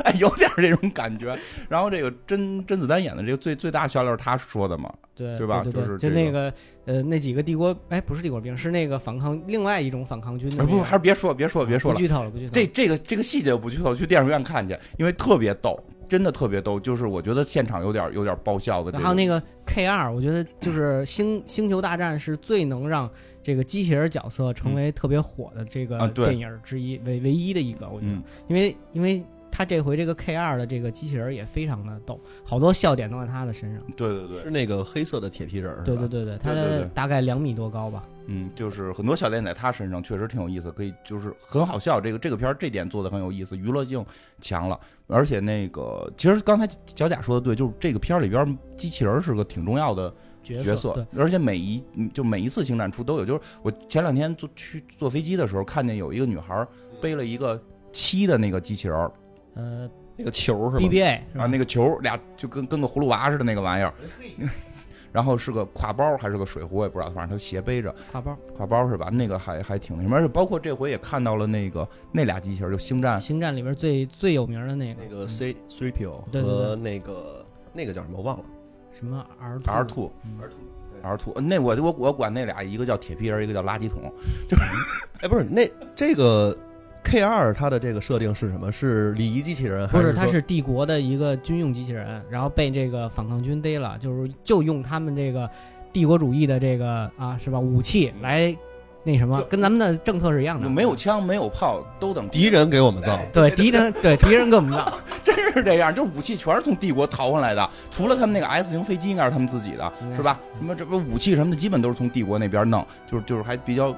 [0.04, 1.38] 哎有点这种感觉。
[1.70, 6.54] 然后这个甄甄子丹演的这个最最大笑料是他说的嘛，对对吧对对，就是这个就那个
[6.86, 10.72] 呃那几个帝国哎不是帝国兵，是那个反抗另外一种反抗军的那个。
[10.72, 12.52] 啊不还是别说了别说了别说了，不剧透了，不剧透了。
[12.54, 15.82] 这这个这个细节我不剧透，去电影院看去，因为特别逗，
[16.14, 16.80] 真的特别逗。
[16.80, 19.04] 就是我觉得现场有点有点爆笑的这个。
[19.04, 23.10] 还有那个 K 二，我觉得就是星星球大战是最能让
[23.42, 33.84] 这个机器人角色成为特别火的这个电影之一，唯唯一的一个，我觉得，嗯因为因为他这回这个 K 二的这个机器人也非常的逗，好多笑点都在他的身上。
[33.98, 36.54] 对对对是，那个黑色的铁皮人对对对对，他
[36.94, 38.04] 大概两米多高吧。
[38.28, 42.00] 嗯，就是很多笑点在他身上确实挺有意思，可以就是很好笑。
[42.00, 44.06] 这个这个片儿这点做的很有意思，娱乐性
[44.40, 44.80] 强了。
[45.08, 53.26] 而且那个，其实刚才小贾说的对，就是这个片儿里边机器人是个挺重要的角角色对，而且每一嗯就每一次星战出都有。
[53.26, 56.66] 就是我前两天坐去坐飞机的时候，看见有一个女孩
[57.02, 59.12] 背了一个七的那个机器人儿
[59.56, 63.94] 呃那个球是吧？BBA 是吧啊，那个球俩就跟跟个葫芦娃似的那个玩意儿，
[65.14, 67.94] 然后是个挎包还是个水壶，我也不知道，反正他斜背着。
[68.12, 69.10] 挎包，挎包是吧？
[69.10, 73.20] 那个还还挺那什么，而且包括这回也看到了那个那俩机器人，就星战。
[73.20, 75.04] 星战里边最最有名的那个。
[75.04, 75.92] 那个 C three
[76.32, 78.46] 对对和那个那个叫什么我忘了，
[78.92, 80.58] 什么 R R two R two
[81.04, 84.12] R two，那我我我管那俩，一个叫铁皮人，一个叫垃圾桶。
[84.50, 84.58] 就
[85.22, 86.58] 哎，不是那这个
[87.04, 88.72] K 二它的这个设定是什么？
[88.72, 95.50] 是礼仪机器人还不是，它是帝国的一个军用机器人，然后被这个反抗军逮了，就是就用他们这个
[95.92, 98.56] 帝国主义的这个啊是吧武器来
[99.04, 110.40] 那什么，跟咱们的政策是一样的，没有枪，没有炮，都等敌人给我们造，对敌人对敌人给我们造， 真是这样，就是武器全是从帝国淘回来的，除了他们那个 S 型飞机应该是他们自己的，是吧？
[110.58, 113.94] 什么这不武器什么的，基本都是从帝国那边弄，就是就是还比较，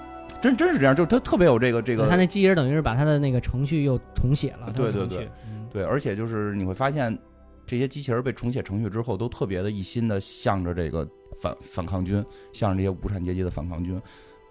[0.46, 7.18] 真真是这样，就是他特别有这个这个他那机器人等于是把他的那个程序又重写了，对对对，嗯对，而且就是你会发现，
[7.66, 11.08] 这些机器人被重写程序之后，都特别的一心的向着这个
[11.42, 14.00] 反反抗军，向着这些无产阶级的反抗军。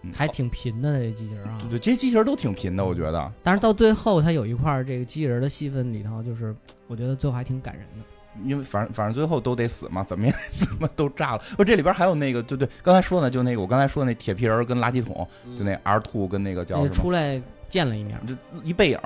[0.02, 1.70] 嗯，还挺贫的这机器人啊对。
[1.70, 3.32] 对，这些机器人都挺贫的，我觉得。
[3.42, 6.52] 但是到最后，他有一块这个机器人的戏份里头，就是
[6.88, 8.04] 我觉得最后还挺感人的。
[8.44, 11.42] 因为反正反正最后都得死嘛，怎么也怎么都炸了。
[11.56, 18.98] 不，这里边还有那个，对对，刚才说呢，就那个我刚才说的那铁皮人跟垃圾桶，就那 R two 跟那个叫什么，出来见了一面，就一背影，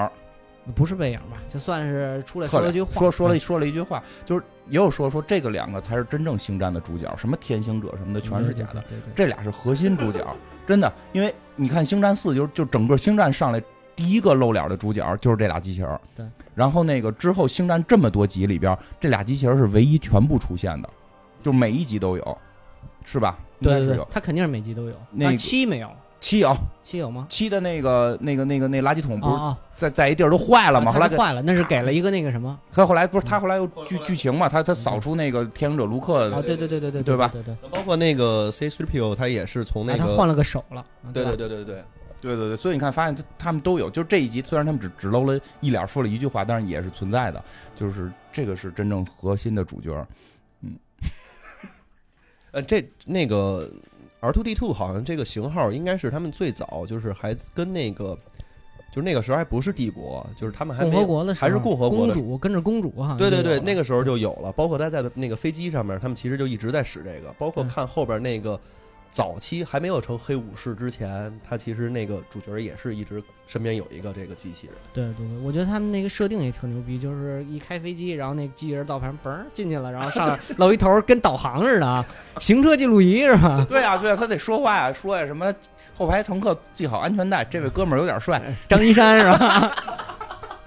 [0.74, 1.38] 不是背影吧？
[1.48, 9.12] 就算是出来 说了句话，说说了说了一句话，就是也有说说这个两个才是真正星战的主角，什么天行者什么的全是假的，对对对对。
[9.14, 10.26] 这俩是核心主角，
[10.66, 13.62] 真的，因为你看星战四就是就整个星战上来
[13.96, 16.26] 第一个露脸的主角就是这俩机器人，对，
[16.58, 20.90] 然后那个之后星战这么多集里边，这俩机器人是唯一全部出现的，
[21.40, 22.38] 就每一集都有，
[23.04, 23.38] 是吧？
[23.60, 24.94] 应对对对该是有，他肯定是每集都有。
[25.12, 27.28] 那七没有，七有七有吗？
[27.30, 30.90] 七的那个那个那个那垃圾桶不是哦在在一地儿都坏了哦，吗？
[30.90, 32.58] 后来坏了，那是给了一个那个什么？
[32.72, 40.80] 他后来不是他后来又剧剧情嘛，他他扫出那个天行者卢克哦，对对对对对对吧对对，包括那个 C three PO 他也是从那个啊他换了个手了。
[40.80, 41.84] 啊对吧对对对对，
[42.20, 47.42] 对对对，所以你看，发现他他们都有，就这一集虽然他们只只露了一脸，说了一句话，但是也是存在的，
[47.76, 50.06] 就是这个是真正核心的主角。
[50.62, 50.72] 嗯
[52.50, 53.70] 呃，这那个
[54.20, 58.18] R two D two 好像这个型号应该是他们最早就是还跟那个，
[58.90, 63.14] 就是那个时候还不是帝国，就是他们还共和国的时候还是共和国公的主跟着公主哈。
[63.18, 68.58] 对对对，那个时候就有了，包括他在那个飞机上面，他们其实就一直在使这个，包括看后边那个
[69.10, 74.76] 早期还没有成黑武士之前，他其实那个主角也是一直身边有一个这个机器人。
[74.92, 82.04] 对对对，我觉得他们那个设定也挺牛逼，就是一开飞机，然后那个机器人导盘嘣儿进去了，然后上面露一头，跟导航似的啊，
[82.38, 83.64] 行车记录仪是吧？
[83.68, 85.52] 对啊，对啊，他得说话呀，说呀什么
[85.96, 89.74] 后排乘客系好安全带，这位哥们儿有点帅，张一山是吧？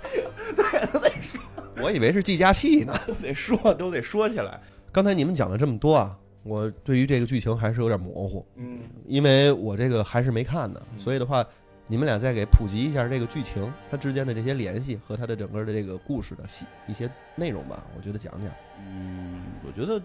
[0.56, 1.40] 对，得说
[1.82, 2.94] 我以为是计价器呢。
[3.22, 4.60] 得说都得说起来。
[4.92, 11.46] 刚才你们讲了这么多啊，我对于这个剧情还是有点模糊，嗯，因为我这个还是没看的，嗯所以的话，
[11.88, 18.50] 你们俩再给普及一下这个剧情，它之间的这些联系和它的整个的这个故事的细一些内容吧，我觉得讲讲。
[18.80, 20.02] 嗯，我觉得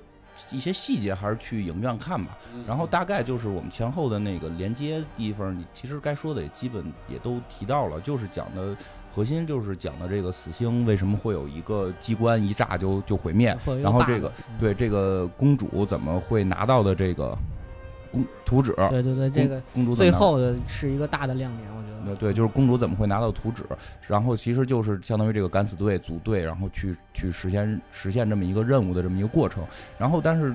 [0.51, 2.37] 一些细节还是去影院看吧。
[2.67, 8.77] 然后大概就是我们前后的那个连接地方，你其实该说的也基本也都提到了，就是讲的
[9.17, 17.35] 核心就是讲的这个死星为什么会有一个机关一炸就就毁灭，然后这个对这个公主怎么会拿到的这个
[18.13, 22.11] 公图纸，对对对，这个公主最后的是一个大的亮点，我觉得。
[22.11, 23.65] 呃，对，就是公主怎么会拿到图纸，
[24.07, 29.65] 然后其实就是相当于这个敢死队组队，然后去去实现实现这么一个任务的这么一个过程。
[29.97, 30.55] 然后，但是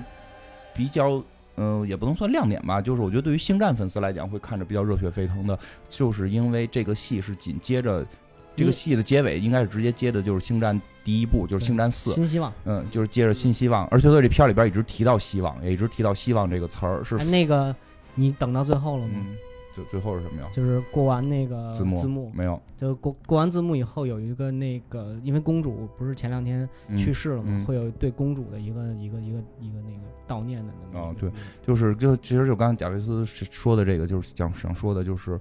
[0.72, 1.20] 比较，
[1.56, 5.58] 嗯、也不能算亮点吧，就是我觉得对于星战粉丝来讲，会看着比较热血沸腾的，
[5.90, 8.06] 就是因为这个戏是紧接着
[8.54, 12.10] 这个嗯戏的结尾，应该是直接接的就是星战第一部，就是星战四。
[12.10, 17.74] 新希望，嗯，就是接着新希望，而且在这片儿里边一直提到希望，也一直提到希望这个词儿，是哎，那个
[18.14, 19.14] 你等到最后了吗？
[19.16, 19.36] 嗯，
[19.72, 20.46] 最最后是什么呀？
[20.52, 31.30] 就是过完那个字幕字幕，没有，就过过完字幕以后有一个那个，因为公主不是前两天嗯去世了嘛，嗯会有对公主的一个一个一个一个那个悼念的那么哦对
[31.66, 35.40] 就是就其实就刚才贾维斯说的这个，就是想想说的就是。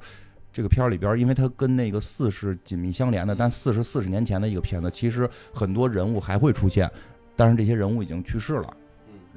[0.53, 6.89] 这个片儿里边儿，因为它跟那个四是紧密相连的，但四是四十年前的一个片子，其实很多人物还会出现，
[7.35, 8.73] 但是这些人物已经去世了。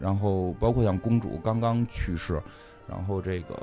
[0.00, 2.42] 然后包括像公主刚刚去世，
[2.88, 3.54] 然后这个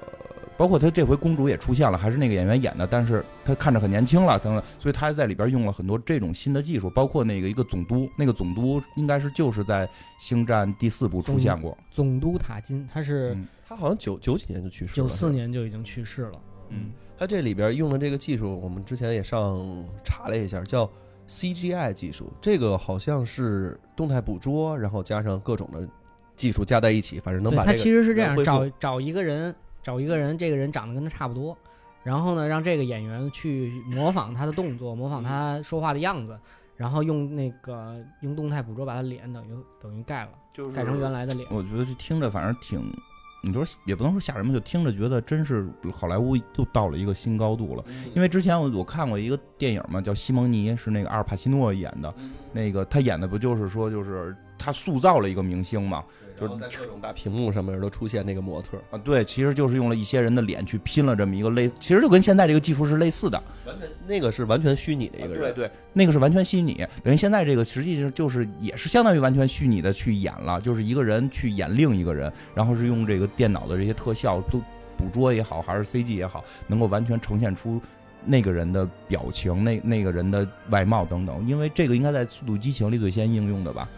[0.58, 9.88] 包括她这回公主也出现了，还是那个演员演的，但是她看着很年轻了，等等，所以她在里边用了很多这种新的技术，包括那个一个总督，那个总督应该是就是在
[10.18, 13.48] 星战第四部出现过，总督塔金，他是嗯。
[13.72, 16.42] 他好像九九几年就去世了，九四年就已经去世了。
[16.72, 19.64] 嗯，它这里边用的这个技术，我们之前也上
[20.04, 20.90] 查了一下，叫
[21.28, 22.34] CGI 技术。
[22.42, 25.88] 这个好像是动态捕捉，然后加上各种的
[26.36, 29.54] 技术加在一起，反正能把这个其实是这样，找找一个人，
[29.84, 31.56] 找一个人，这个人长得跟他差不多，
[32.04, 36.36] 然后呢，让这个演员去模仿他的动作，模仿他说话的样子，
[36.76, 41.48] 然后用那个用动态捕捉把他脸等于等于盖了，就是盖成原来的脸。
[41.52, 42.92] 我觉得这听着反正挺，
[43.42, 47.84] 你说也不能说吓人吧，就听着觉得真是好莱坞又到了一个新高度了。
[48.14, 52.14] 因为之前我我看过一个电影嘛，叫《西蒙尼》，是那个阿尔帕西诺演的，
[52.54, 56.04] 那个他演的不就是说就是他塑造了一个明星嘛？
[56.46, 63.42] 然后在各种大屏幕上面都出现那个模特，啊，对，其实就是用了一些人的脸去拼了这么一个类，其实就跟现在这个技术是类似的。
[63.66, 74.62] 完全那个是完全虚拟的一个人，对对，那个是完全虚拟，等于现在这个实际上就是也是相当于完全虚拟的去演了，就是一个人去演另一个人，然后是用这个电脑的这些特效都
[74.98, 77.82] 捕捉也好，还是 CG 也好，能够完全呈现出
[78.24, 81.48] 那个人的表情、那那个人的外貌等等。
[81.48, 83.90] 因为这个应该在《速度与激情》里最先应用的吧，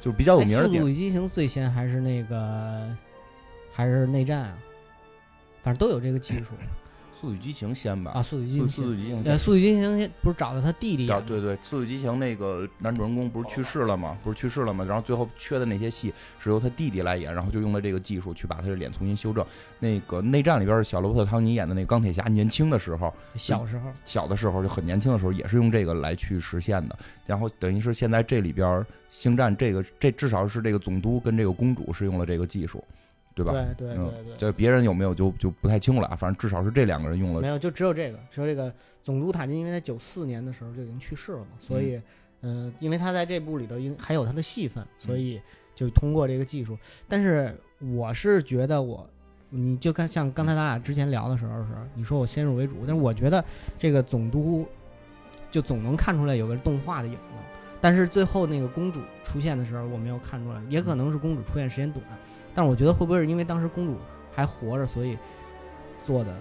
[0.00, 0.92] 就比较有哎名儿的点速度。
[0.92, 2.88] 与激情》最先还是那个
[3.72, 4.58] 还是内战啊？
[5.62, 6.52] 反正都有这个技术
[7.22, 8.22] 速度与激情》先吧，啊。
[8.22, 9.38] 速度与激情速度与激情。
[9.38, 14.18] 速度与激情不是找的他弟弟演对对，《速度与激情》那个男主人公不是去世了吗？
[14.24, 14.84] 不是去世了吗？
[14.84, 19.46] 然后最后缺的那些戏是由他弟弟来演，然后就用了这个技术去把他的脸重新修正。
[19.78, 26.98] 那个内战里边是小罗伯特·唐尼演的那个钢铁侠，年轻的时候，小时候小的时候就很年轻的时候，也是用这个来去实现的。
[27.24, 32.82] 然后等于是现在这里边星战这个这至少是这个总督跟这个公主是用了这个技术，
[33.34, 33.52] 对吧？
[33.52, 34.36] 对对嗯对对。
[34.38, 37.40] 这别人有没有就就不太清楚了啊，反正至少是这两个人用了。
[37.40, 42.00] 没有，就只有这个，只有这个总督塔金，因为在九四年的时候就已经去世了嘛，所以，
[42.42, 45.40] 嗯、因为他在这部里头因还有他的戏份，所以
[45.74, 46.76] 就通过这个技术。
[47.08, 49.08] 但是我是觉得我，
[49.50, 53.44] 你就看像刚才咱俩之前聊的时候是，你说我先入为主，但是我觉得
[53.78, 54.66] 这个总督
[55.50, 57.18] 就总能看出来有个动画的影子。
[57.80, 62.04] 但是最后那个公主出现的时候，我没有看出来，也可能是公主出现时间短。
[62.54, 63.96] 但我觉得会不会是因为当时公主
[64.32, 65.16] 还活着，所以
[66.04, 66.34] 做的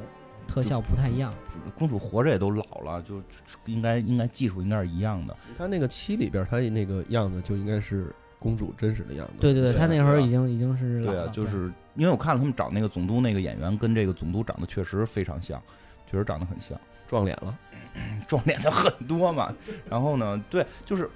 [0.48, 1.34] 特效不太一样？
[1.78, 3.22] 公主活着也都老了，就
[3.66, 5.36] 应该应该技术应该是一样的。
[5.58, 9.34] 他那个七里边，她那个样子就应该是公主真实的样子。
[9.40, 15.62] 对对对，是他那会儿已经已经是老了，对啊，就是因为我看了他们找那个总督那个演员，跟这个总督长得确实非常像，
[16.10, 17.58] 确实长得很像，撞脸了。
[18.26, 19.54] 撞脸的很多嘛。
[19.90, 21.10] 然后呢，对，就是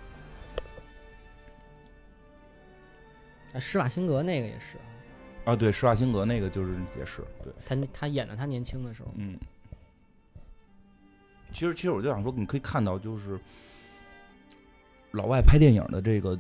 [3.60, 4.78] 施瓦辛格那个也是，
[5.46, 9.38] 啊，对，施瓦辛格那个就是也是对，他他演的他年轻的时候，嗯。
[11.54, 13.40] 其实，其实我就想说，你可以看到，就是
[15.12, 16.38] 老外拍电影的这个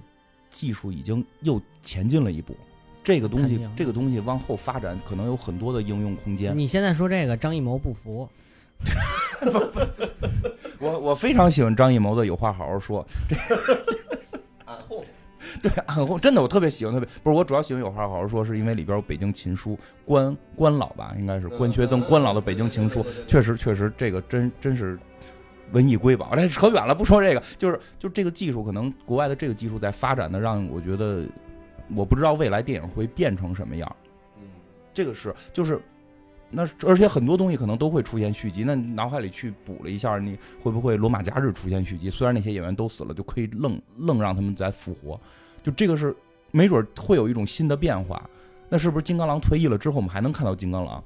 [0.51, 2.53] 技术已经又前进了一步。
[3.01, 6.57] 这个东西，这个东西往后发展，可能有很多的应用空间。
[6.57, 8.27] 你现在说这个张艺谋不服，
[10.79, 13.07] 我我非常喜欢张艺谋的《有话好好说》，
[15.61, 24.97] 对，暗红真的我特别喜欢，特别不是我主要喜欢《有话好好说》，是因为里边有北京琴书，关关老吧，应该是关学增关老的北京情书，确实确实这个真真是
[25.71, 26.35] 文艺瑰宝。
[26.35, 31.23] 这，扯远了，不说这个，就是就这个技术，可能国外的这个技术在发展的，让我觉得
[31.95, 33.95] 我不知道未来电影会变成什么样。
[34.37, 34.43] 嗯
[34.93, 35.81] 这个是就是。
[36.55, 42.09] 那而且很多东西可能都会出现续集，那脑海里去补了一下，你会不会《罗马假日》出现续集？
[42.09, 45.19] 虽然那些演员都死了，就可以愣愣让他们再复活，
[45.61, 46.15] 就这个是
[46.51, 48.27] 没准会有一种新的变化。
[48.69, 51.03] 那是不是金刚狼退役了之后，我们还能看到金刚狼？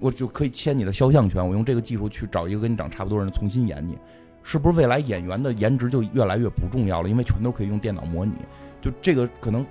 [0.00, 3.98] 我就可以签你的肖像权，我用这个技术去找一个跟你长差不多人重新演你，
[4.42, 7.08] 是不是未来演员的颜值就越来越不重要了？
[7.08, 8.32] 因为全都可以用电脑模拟。
[8.80, 9.64] 就这个可能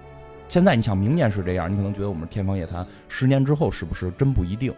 [0.48, 4.74] 现在你想明年是这样，你可能觉得我们天方夜谭，十年之后是不是真不一定？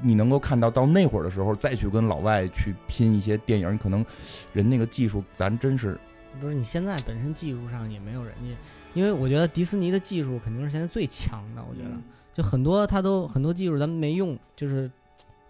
[0.00, 4.04] 你能够看到到那会儿的时候再去跟老外去拼一些电影，你可能
[4.52, 5.98] 人那个技术咱真是
[6.40, 8.56] 不是你现在本身技术上也没有人家，
[8.94, 11.88] 因为我觉得迪士尼的技术肯定是现在最强的，我觉得。
[11.90, 12.02] 嗯。
[12.34, 14.90] 就很多他都很多技术咱们没用，就是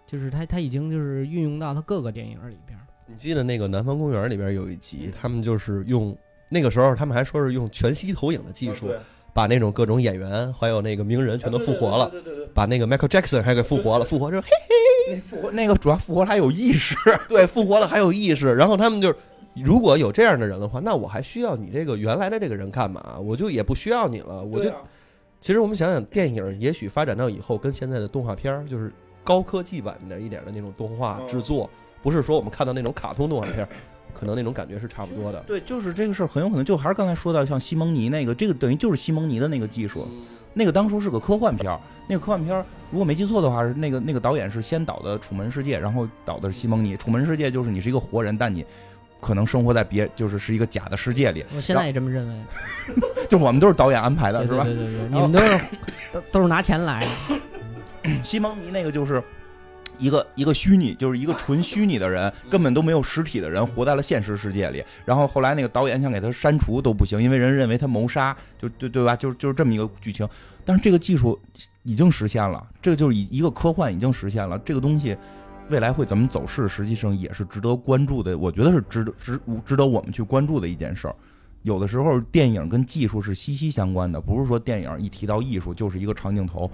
[0.05, 2.81] 就是他他已经就是运用到他各个电影里边儿。
[3.05, 8.89] 你记得那个《南方公园》里边有一集，他们就是用那个时候他们还说是用全息投影的技术，
[9.37, 16.95] 把那种各种演员还有那个名人全都复活了，对对对，把那个 Michael Jackson 还给复活了，复活之后嘿嘿，那复活那个主要复活还有意识，
[17.29, 19.15] 对，复活了还有意识，然后他们就是。
[19.63, 23.17] 如果有这样的人的话，那我还需要你这个原来的这个人干嘛？
[23.19, 24.41] 我就也不需要你了。
[24.43, 24.77] 我就、啊
[25.39, 28.91] 其实我们想想，电影也许发展到以后，跟现在的动画片儿就是
[29.23, 31.69] 高科技版的一点的那种动画嗯制作，
[32.01, 33.69] 不是说我们看到那种卡通动画片儿，
[34.17, 35.39] 可能那种感觉是差不多的。
[35.45, 40.07] 对，就是这个事儿很有可能就还是刚才说到像西蒙尼那个，这个等于就是西蒙尼的那个技术，
[40.53, 46.95] 那个当初是个科幻片儿，那个科幻片儿如果没记错的话，是那个那个导演是先导的《楚门世界》，然后导的是西蒙尼。
[46.97, 48.65] 《楚门世界》就是你是一个活人，但你
[49.19, 52.35] 可能生活在别就是是一个假的世界里，我现在也这么认为，
[53.29, 54.63] 就我们都是导演安排的，是吧？
[54.63, 55.59] 对对对对，你们都是
[56.11, 57.05] 都都是拿钱来
[58.03, 59.21] 的， 西蒙尼那个就是
[59.97, 64.83] 一个一个虚拟，就是一个纯虚拟的人，根本都没有实体的人，活在了现实世界里。
[65.05, 69.15] 然后后来那个导演想给他删除都不行，因为人认为他谋杀，就对对吧？
[69.15, 70.27] 就是就是这么一个剧情。
[70.65, 71.39] 但是这个技术
[71.83, 75.17] 已经实现了，这个就是一一个科幻已经实现了，这个东西。
[75.69, 78.37] 未来会怎么走势，实际上也是值得关注的。
[78.37, 81.15] 我觉得是值得值值得我们去关注的一件事儿。
[81.63, 86.71] 有的时候电影跟技术是息息相关的，不是说电影一提到艺术就是一个长镜头。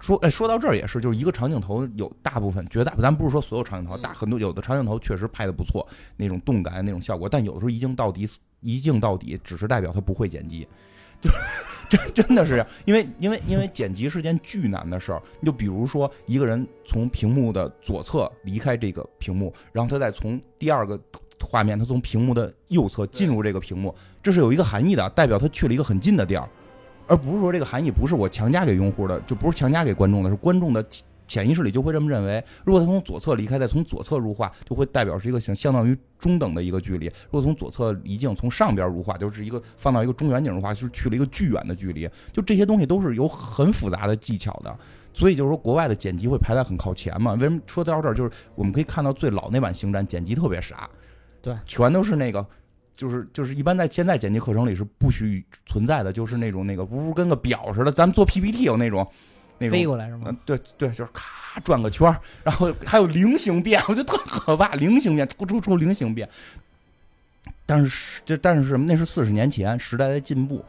[0.00, 5.86] 说哎，说到这儿也是，就是一个长镜头有大部分绝大，咱不是说所有长镜头，大很多有的长镜头确实拍的不错，
[6.16, 8.28] 那种动感那种效果，但有的时候一镜到底，
[8.60, 10.66] 一镜到底只是代表他不会剪辑，
[11.20, 11.30] 就
[11.90, 15.22] 真真的是这样，因为因为因为剪辑是件巨难的事儿。
[15.40, 20.98] 你就比如说一个人从屏幕的左侧离开这个屏幕，然后他再从第二个
[21.42, 26.48] 画面，他从屏幕的右侧进入这个屏幕，这是有一个含义的，代表他去了一个很近的地儿。
[27.10, 32.42] 而不是说这个含义不是我强加给用户的，就不是强加给观众的，是观众的潜潜意识里就会这么认为。
[32.64, 37.06] 如果他从左侧离开，再从左侧入画，就会代表是一个相相当于中等的一个距离。
[37.06, 42.08] 如果从左侧离镜，从上边入画，就是一个放到一个中远景的话，就是去了一个巨远的距离。
[42.32, 44.76] 就这些东西都是有很复杂的技巧的。
[45.12, 47.34] 所以就是说，国外的剪辑会排在很靠前嘛？
[47.34, 48.14] 为什么说到这儿？
[48.14, 50.88] 就是我们可以看到最老那版星战剪辑特别傻，
[51.42, 52.46] 对，全都是那个。
[53.00, 59.10] 就是就是一般在现在剪辑课程里是不许存在的，就是那种那个不是跟个表似的，咱们做 PPT 有那种
[59.56, 66.28] 那种飞过来是吗嗯？，对对，就是咔转个圈儿，然后还有菱形变，我觉得特可怕，菱形变出出出菱形变。
[67.64, 68.84] 但是这但是什么？
[68.84, 70.62] 那是四十年前，时代的进步，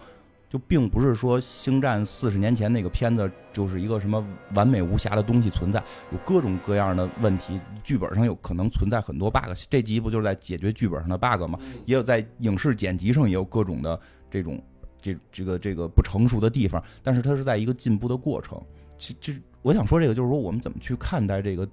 [0.51, 4.21] 就并不是说《星战》四十年前那个片子就是一个什么
[4.53, 9.45] 完美无瑕的东西存在，有各种各样的问题，剧本上有可能存在很多 bug。
[9.69, 11.57] 这集不就是在解决剧本上的 bug 吗？
[11.85, 13.97] 也有在影视剪辑上也有各种的
[14.29, 14.61] 这种
[15.01, 18.61] 这这个这个不成熟的地方，但是它是在一个进步的过程。
[18.97, 21.65] 其其实我想说这个，就是说我们怎么去看待这个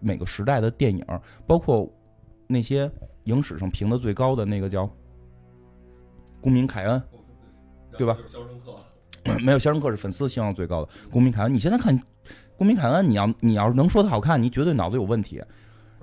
[0.00, 1.04] 每个时代的电影，
[1.46, 1.92] 包括
[2.46, 2.90] 那些
[3.24, 4.86] 影史上评的最高的那个叫
[6.40, 6.98] 《公民凯恩》，
[7.96, 8.16] 对吧？
[8.26, 11.98] 肖申克， 没有《肖申克》是粉丝希望最高的，《公民凯恩》你现在看
[12.56, 15.42] 《公民凯恩》，你要你要是能说它好看，你绝对脑子有问题。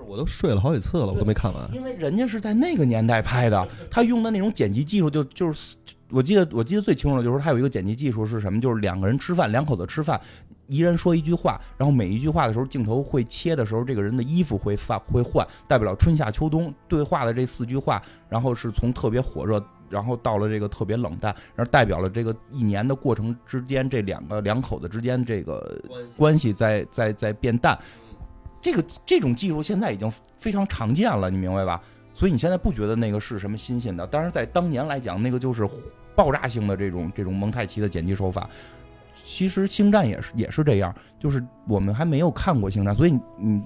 [0.08, 1.74] 我都睡了好几次了，我都没看完。
[1.74, 5.78] 因为人家是在那个年代拍的，他用的那种剪辑技术就就是
[6.10, 10.20] 我记得我记得最清楚的就是他有一个剪辑技术是什么，就是两个人吃饭，两口子吃饭，
[10.68, 19.64] 一人说一句话，然后每一句话的时候，镜头会切的时候，这个人的衣服会发会换，代表春夏秋冬对话的这四句话，然后是从特别火热。
[19.92, 25.80] 然后到了这个特别冷淡，然后代表了这个一年的过程之间，这两个两口子之间这个
[26.16, 27.78] 关系在在在变淡。
[28.62, 31.82] 这个这种技术现在已经非常常见了，你明白吧？
[32.14, 34.06] 所以你现在不觉得那个是什么新鲜的？
[34.06, 35.68] 但是在当年来讲，那个就是
[36.16, 38.48] 爆炸性的这种这种蒙太奇的剪辑手法。
[39.24, 43.62] 其实星战也是也是这样，就是我们还没有看过星战，所以你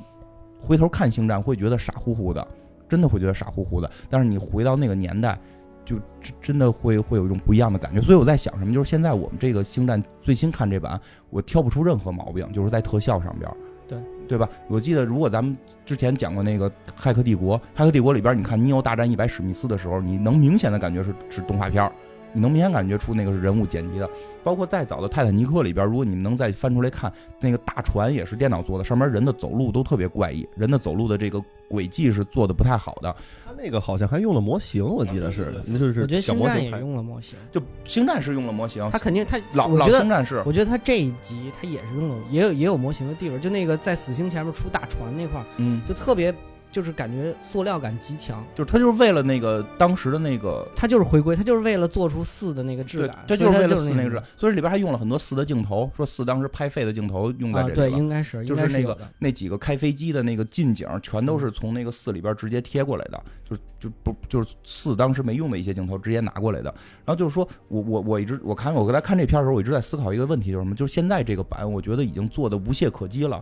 [0.61, 2.47] 回头看星战会觉得傻乎乎的，
[2.87, 3.91] 真的会觉得傻乎乎的。
[4.09, 5.37] 但是你回到那个年代。
[5.85, 13.49] 就真真的会会有一种不一样的感觉，所以我在想什么，就是现在我们这个星战最新看这版，我挑不出任何毛病，就是在特效上边，
[13.87, 14.49] 对对吧？
[14.67, 15.55] 我记得如果咱们
[15.85, 21.91] 之前讲过那个《骇客帝国》，《骇客帝国》里边，你看尼欧大战一百史密斯的时候，你能明显的感觉是是动画片
[22.35, 24.07] 你能明显感觉出那个是人物剪辑的，
[24.43, 33.15] 包括再早的《泰坦尼克》里边，如果你们能再翻出来看，那个大船也是电脑做的，上面人的走路都特别怪异，人的走路的这个轨迹是做的不太好的。
[33.45, 46.35] 他那个好像还用了模型，我记得是，那就是我觉得星战也用了模型，就星战是用了模型，他肯定他老老星战是，我觉得他这一集他也是用了，也有也有模型的地方，就那个在死星前面出大船那块儿，嗯，就特别。
[46.75, 66.69] 就是感觉塑料感极强，就是他就是为了那个当时的那个，他就是回归，他就是为了做出四的那个质感，他就是为了四那个质感，所以里边还用了很多四的镜头，说四当时拍废的镜头用在这里对，应该是，就是那个那几个开飞机的那个近景，全都是从那个四里边直接贴过来的，就就不就是四当时没用的一些镜头直接拿过来的。
[67.05, 70.75] 然后就是说我我我一直我看我刚才看这片的时候，我一直在思考一个问题，就是什么？
[70.75, 73.41] 就是现在这个版，我觉得已经做的无懈可击了。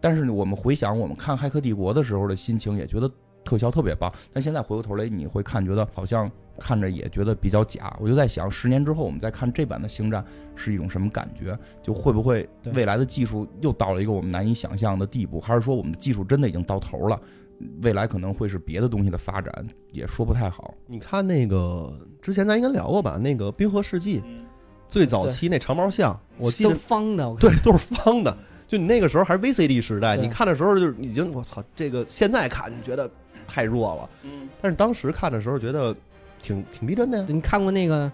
[0.00, 3.10] 但是我们回想我们看《骇客帝国》的时候的心情，也觉得。
[3.44, 7.96] 特效特别棒，但现在回过头来，你会看觉得好像看着也觉得比较假。
[7.98, 10.22] 我就在想，十年之后我们再看这版的星战
[10.54, 11.58] 是一种什么感觉？
[11.82, 15.40] 就会不会未来的技术又到了一个我们难以想象的地步？
[15.40, 17.18] 还是说我们的技术真的已经到头了？
[17.80, 20.74] 未来可能会是别的东西的发展，也说不太好。
[20.86, 21.90] 你看那个
[22.20, 23.16] 之前咱应该聊过吧？
[23.16, 24.20] 那个《冰河世纪》
[24.90, 28.36] 最早期那长毛象，我记得方的，对，都是方的。
[28.68, 33.10] 就你那个时候还是 VCD 时代，你看的时候就已经我操，这个现在看你觉得。
[33.50, 35.96] 太弱了，嗯，但是当时看的时候觉得
[36.42, 37.24] 挺挺逼真的呀。
[37.26, 38.12] 你看过那个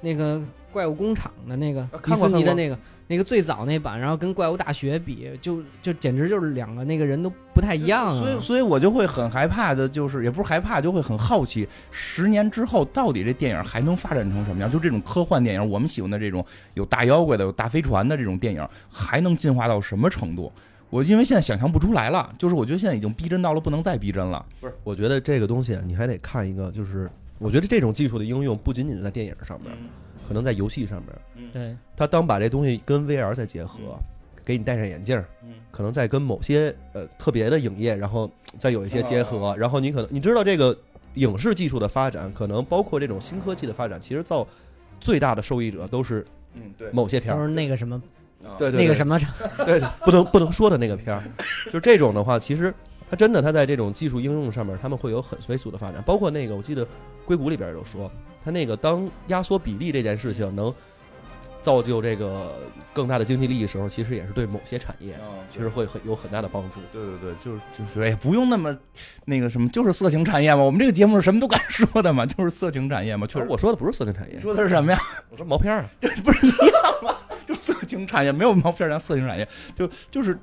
[0.00, 0.40] 那个
[0.70, 2.78] 怪物工厂的那个迪士尼的那个
[3.08, 8.18] 那个最早那版，然后跟怪物大学比，就就简直就是两个那个人都不太一样啊。
[8.18, 14.70] 所以，所以我就会很害怕的，就是也不是害怕，就会很好奇，十年之后到底这电影还能发展成什么样？
[14.70, 16.44] 就这种科幻电影，我们喜欢的这种
[16.74, 20.52] 有大妖怪的、有大飞船的这种电影，还能进化到什么程度？
[20.90, 24.44] 我因为现在想象不出来了，就是我觉得现在已经逼真到了不能再逼真了。
[24.60, 29.70] 不是，我觉得这个东西你还得看一个，就是我觉得这种技术的应用不仅仅在电影上面，
[30.28, 31.08] 可能在游戏上面。
[31.36, 33.98] 嗯对，他当把这东西跟 VR 再结合，
[34.44, 40.76] 给你戴上眼镜，嗯可能再跟某些呃特别的影业，然后再有一些结合，然后你可能你知道这个
[41.14, 44.46] 影视技术的发展，可能包括这种新科技的发展，其实造
[45.00, 48.00] 最大的受益者都是嗯对某些片儿，都是那个什么。
[48.56, 49.18] 对对那个什么，
[49.66, 51.24] 对，不能不能说的那个片儿，
[51.72, 52.72] 就这种的话，其实
[53.10, 56.00] 它真的，它在这种技术应用上面，他们会有很飞速的发展。
[56.06, 56.86] 包括那个，我记得
[57.26, 58.08] 硅谷里边有说，
[58.44, 60.72] 它那个当压缩比例这件事情能
[61.60, 62.56] 造就这个
[62.92, 65.18] 更大的经济利益的时候，其实也是对某些产业，
[65.48, 66.76] 其实会很有很大的帮助。
[66.92, 68.76] 对对对，就是就是，哎，不用那么
[69.24, 70.62] 那个什么，就是色情产业嘛。
[70.62, 73.26] 我们这个节目是什么都敢说的嘛，就是色情产业嘛。
[73.26, 74.98] 确实，我说的不是色情产业，说的是什么呀？
[75.30, 76.58] 我说毛片儿，这不是一样
[77.02, 77.16] 吗？
[77.44, 80.38] 就色情产业没有毛片，像色情产业，就就是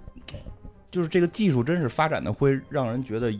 [0.92, 3.34] 就是这个技术真是发展的会让人觉得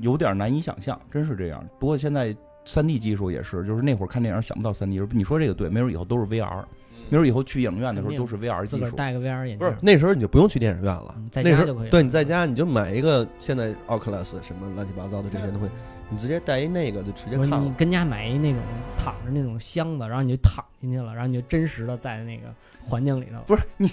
[0.00, 1.66] 有点难以想象，真是这样。
[1.78, 2.34] 不过现在
[2.64, 6.64] 三 D 技术也是，就是那会儿看电影想不到三 D，你说这个对，没准以后都是 VR，
[7.08, 11.90] 没准以后去影院的时候都是 VR 技术，戴个 VR 眼镜，不是那时候你就不用去电影院了，在家就可以。
[11.90, 15.68] 对，你在家你就买一个现在 Oculus 什么乱七八糟的这些都会。
[16.12, 17.60] 你直接带一那个就直接看了。
[17.60, 18.60] 你跟家买一那种
[18.98, 22.52] 躺着那种箱子，然后你就躺进去了，然后你就真实的在那个
[22.82, 23.40] 环境里头。
[23.46, 23.88] 不是你，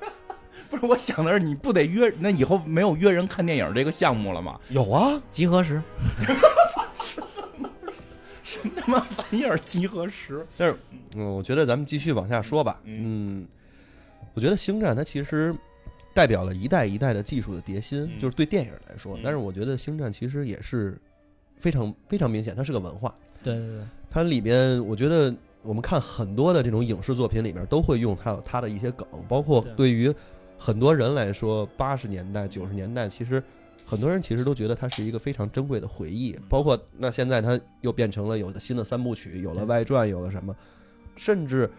[0.70, 2.10] 不是我想的是，你不得约？
[2.20, 4.58] 那以后没有约人看电影这个项目了吗？
[4.70, 5.82] 有啊，集合时。
[8.52, 9.58] 什么他妈玩意儿？
[9.58, 10.46] 集合时？
[10.56, 10.76] 但是，
[11.14, 12.80] 嗯，我觉得咱们继续往下说吧。
[12.84, 13.46] 嗯，
[14.34, 15.54] 我觉得星战它其实。
[16.14, 19.18] 代表了一代一代的技术的叠新，就是对电影来说。
[19.24, 21.00] 但是我觉得《星战》其实也是
[21.56, 23.14] 非常非常明显，它是个文化。
[23.42, 23.80] 对对对，
[24.10, 30.14] 它里边我觉得我们看很多的这种影视作品里边都会用它有它的一些梗，包括对于
[30.58, 33.42] 很多人来说，八十年代九十年代其实
[33.92, 36.34] 很多人其实都觉得它是一个非常珍贵的回忆。
[36.48, 40.56] 包括那现在它又变成了有了新的三部曲，有了外传，有了什么，
[41.14, 41.70] 甚至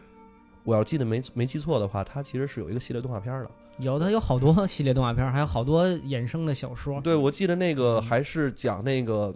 [0.64, 3.50] 我要记得没没记错的话，它其实是有一个系列动画片的。
[3.80, 7.02] 有的有好多系列动画片，还有好多衍生的小说。
[7.02, 9.34] 对，我记得那个还是讲那个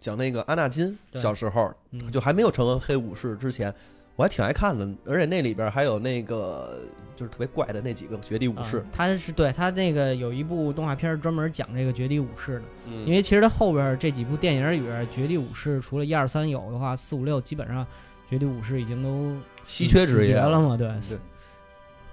[0.00, 3.72] 讲那个阿纳金小时候，嗯就还没有成为黑武士之前，
[4.16, 4.88] 我还挺爱看的。
[5.04, 6.80] 而且那里边还有那个
[7.14, 17.86] 就是特别怪的那几个绝地武士啊，他是对他那个有一部动画片专门讲这个绝地武士的，嗯因为其实他后边这几部电影里边绝地武士除了一二三有的话，四五六基本上
[18.28, 21.18] 绝地武士已经都稀缺职业绝了嘛，对，对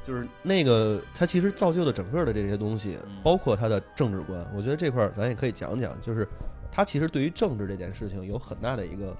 [0.05, 4.45] 就是那个它其实造就的整个的这些东西嗯，包括它的政治观。
[4.53, 6.27] 我觉得这块儿咱也可以讲讲，就是
[6.69, 9.15] 它其实对于政治这件事情有很大的一个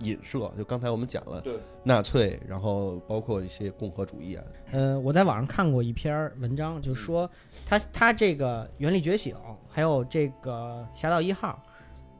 [0.00, 0.52] 影射。
[0.56, 7.30] 就刚才我们讲了对纳粹，然后包括一些共和主义啊，呃，我在网上看过一篇儿文章，就说
[7.66, 9.34] 他他这个《原力觉醒》
[9.68, 11.62] 还有这个《侠盗一号》，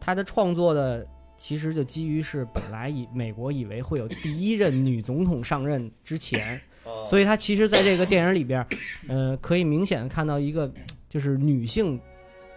[0.00, 1.06] 他的创作的
[1.36, 6.60] 其实就基于是本来以美国以为会有第一任女总统上任之前，
[7.06, 8.66] 所以他其实在这个电影里边，
[9.08, 10.70] 呃，可以明显的看到一个
[11.08, 11.98] 就是女性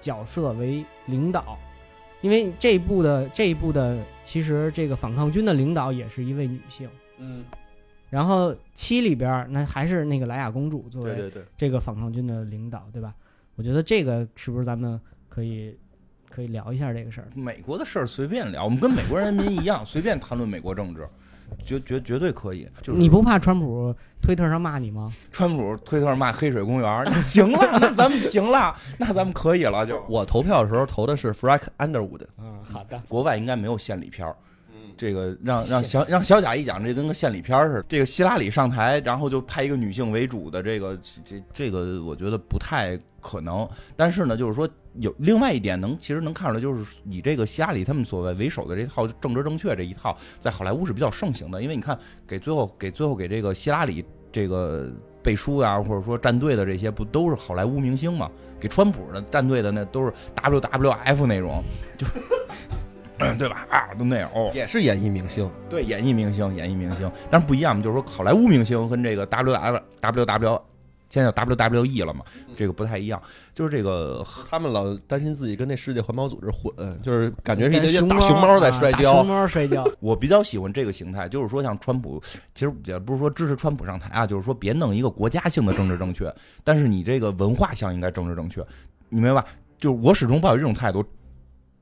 [0.02, 1.58] 角色为领导。
[2.24, 7.44] 因为这一部的这一部的，其实这个反抗军的领导也是一位女性，嗯，
[8.10, 13.14] 然后七里边那还是那个莱雅公主作为这个反抗军的领导，对吧？
[13.56, 15.78] 我觉得这个是不是咱们可以
[16.30, 17.28] 可以聊一下这个事儿？
[17.36, 21.06] 美国的事儿随便聊，我们跟美国人民一样，随便谈论美国政治，
[21.66, 22.68] 绝绝绝对可以。
[22.82, 25.12] 就是你不怕川普推特上骂你吗？
[25.32, 29.86] 川普推特骂黑水公园，那行了，那咱们行了，那咱们可以了。
[29.86, 33.01] 就我投票的时候投的是 Frank Underwood，嗯，好的。
[33.08, 34.36] 国外应该没有献礼片儿。
[34.72, 37.86] 嗯，这个让让小让小贾一讲，这跟个献礼片儿似的。
[37.89, 43.68] 这个希拉里上台，然后就派一个女性为主的这个这这个，我觉得不太可能。
[43.95, 44.68] 但是呢，就是说
[45.00, 51.62] 有另外一点能其实能看出来，就是以这个希拉里他们所谓为首的这套政治正确这一套，在好莱坞是比较盛行的。
[51.62, 54.91] 因为你看，给最后给最后给这个希拉里这个
[55.22, 58.30] 背书啊，或者说站队的这些，不都是好莱坞明星嘛？
[58.60, 61.64] 给川普的站队的那都是 WWF 那种，
[61.98, 62.06] 就
[63.38, 63.66] 对吧？
[63.70, 64.52] 啊，都那样哦。
[64.54, 70.62] 也是演艺明星，对，演艺明星，演艺明星，但是不一样，就是说好莱坞明星跟这个 W W W W，
[71.14, 72.26] 现在叫 W W E 了嘛，
[72.57, 73.22] 这个不太一样。
[73.53, 79.28] 就是这个他们老担心自己跟那世界环保组织混，就是感觉是一跟个大熊猫在摔跤熊。
[79.28, 79.88] 猫摔跤。
[80.01, 82.20] 我比较喜欢这个形态，就是说像川普，
[82.55, 86.34] 其实也不是说支持川普上台啊，就是说别弄一个国家性的政治正确，
[86.64, 88.66] 但是你这个文化上应该政治正确，
[89.09, 89.47] 你明白吧？
[89.78, 91.05] 就是我始终抱有这种态度。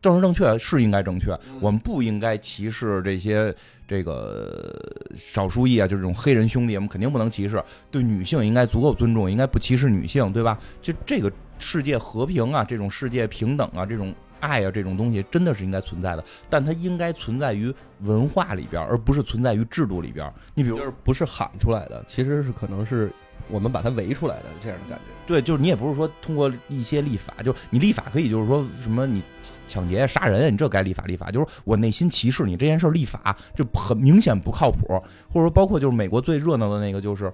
[0.02, 3.54] 政治正确是应该正确，我们不应该歧视这些
[3.88, 4.76] 这个
[5.16, 7.64] 少数裔啊，就是这种黑人兄弟，我们肯定不能歧视。
[7.92, 10.58] 对女性应该足够尊重，应该不歧视女性，对吧？
[10.82, 20.34] 就这个世界和平啊，这种世界平等啊，这种爱啊，这种东西真的是应该存在的，但它应该存在于文化里边，而不是存在于制度里边。
[20.56, 23.12] 你比如就，是不是喊出来的，其实是可能是
[23.50, 25.06] 我们把它围出来的这样的感觉。
[25.26, 29.22] 对，就是你也不是说通过一些立法，就你立法可以，就是说什么你
[29.66, 31.30] 抢劫、杀人，你这该立法立法。
[31.32, 34.88] 就是我内心歧视你这件事立法，就很明显不靠谱。
[35.30, 37.32] 或者说，包括就是美国最热闹的那个，就是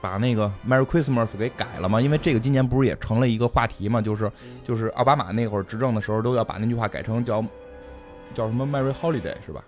[0.00, 4.30] 把那个 Merry Christmas 给改了嘛，因为这个今年不是也成了一个话题嘛，就是
[4.62, 7.44] 就是奥巴马那会儿执政的时候，都要把那句话改成叫
[8.32, 9.62] 叫什么 Merry Holiday 是吧？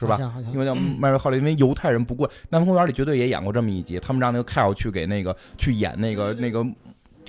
[0.00, 0.06] 是。
[0.06, 0.18] 吧
[0.52, 6.66] 因为叫迈瑞·浩利因为犹太人不过南方公园里绝对也演过这么一集，他们让那个 Kyle 去给那个去演那个那个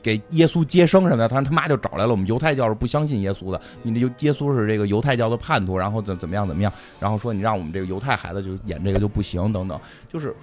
[0.01, 10.35] 给耶稣接生什么的，他他妈就找来了我们犹太教是不相信耶稣的，你这耶稣是这个犹太教的叛徒，然后怎怎么样怎么样，然后说你让我们这个犹太孩子就演这个就不行等等，就是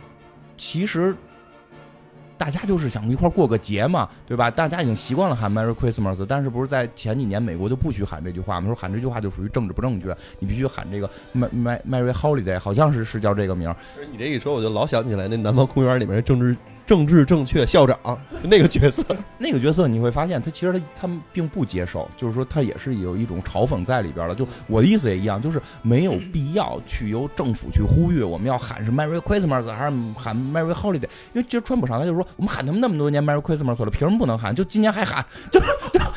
[0.56, 1.16] 其实。
[2.38, 4.48] 大家就是想一块过个节嘛，对吧？
[4.50, 8.68] 大家已经习惯了喊 Merry Christmas，但是不是在前几年美国就不许喊这句话吗？
[8.68, 13.76] 说喊这句话就属于政治不正确，你必须喊这个 Merry Merry Holiday，好像是是叫这个名儿。
[14.12, 16.56] 你这一说，我就老想起来那《南方公园》里面的政治
[16.88, 17.98] 政治正确校长
[18.42, 19.04] 那个角色。
[19.36, 24.34] 那个角色你会发现，他其实他他们并不接受，就是说他也是有一种嘲讽在里边了。
[24.34, 34.54] 就我的意思也一样，就是没有必要去由政府去呼吁我们要喊是 Merry Christmas 还是喊 Merry Holiday，因为其实川普上他就说我们喊他们那么多年 Merry Christmas 了，凭什么不能喊？
[34.54, 35.60] 就今年还喊，就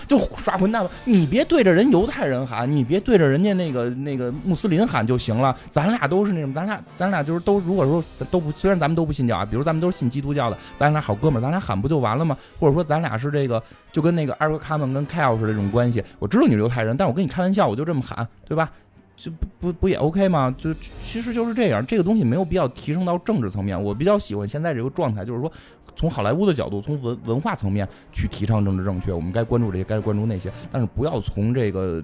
[0.08, 0.90] 就耍混蛋吧！
[1.04, 5.56] 你别对着人犹太人喊，你别对着人家那个那个穆斯林喊就行了。
[5.70, 12.38] 咱俩都是那种，咱俩咱俩就是都如果说都不，虽然咱们都不信教啊，比如咱们都是信基督教的，咱俩好哥们儿，咱俩喊不就完了吗？
[12.60, 16.04] 或者说咱俩是这个，就跟那个艾瑞卡门跟凯尔似的这种关系。
[16.20, 18.72] 我知道你是犹太人，但我跟你开玩笑，我就这么喊，对吧？
[19.16, 20.54] 就不不不也 OK 吗？
[20.58, 23.82] 就其实就是这样，这个东西没有必要提升到政治层面。
[23.82, 25.52] 我比较喜欢现在这个状态，就是说
[25.96, 32.04] 从好莱坞的角度，从文文化层面去提倡政治正确，我们该关注这些，该关注那些，但是不要从这个。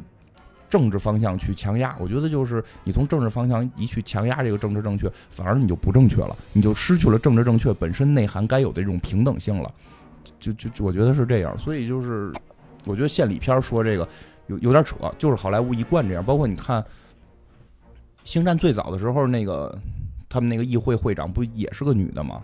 [0.70, 9.74] 政治方向去强压，我觉得就是你从政治方向一去强压这个政治正确，反而你就不正确了，你就失去了政治正确本身内涵该有的这种平等性了。
[10.40, 12.34] 就就就我觉得是这样，所以就是
[12.86, 14.08] 我觉得献礼片说这个
[14.48, 16.24] 有有点扯，就是好莱坞一贯这样。
[16.24, 16.82] 包括你看
[18.26, 19.74] 《星战》最早的时候，那个
[20.28, 22.42] 他们那个议会会长不也是个女的吗？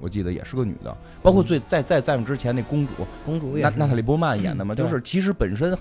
[0.00, 0.94] 我记得也是个女的。
[1.22, 2.92] 包括最在在在之前那公主，
[3.24, 5.78] 公主也娜娜塔莉波曼演的嘛，嗯就是其实本身。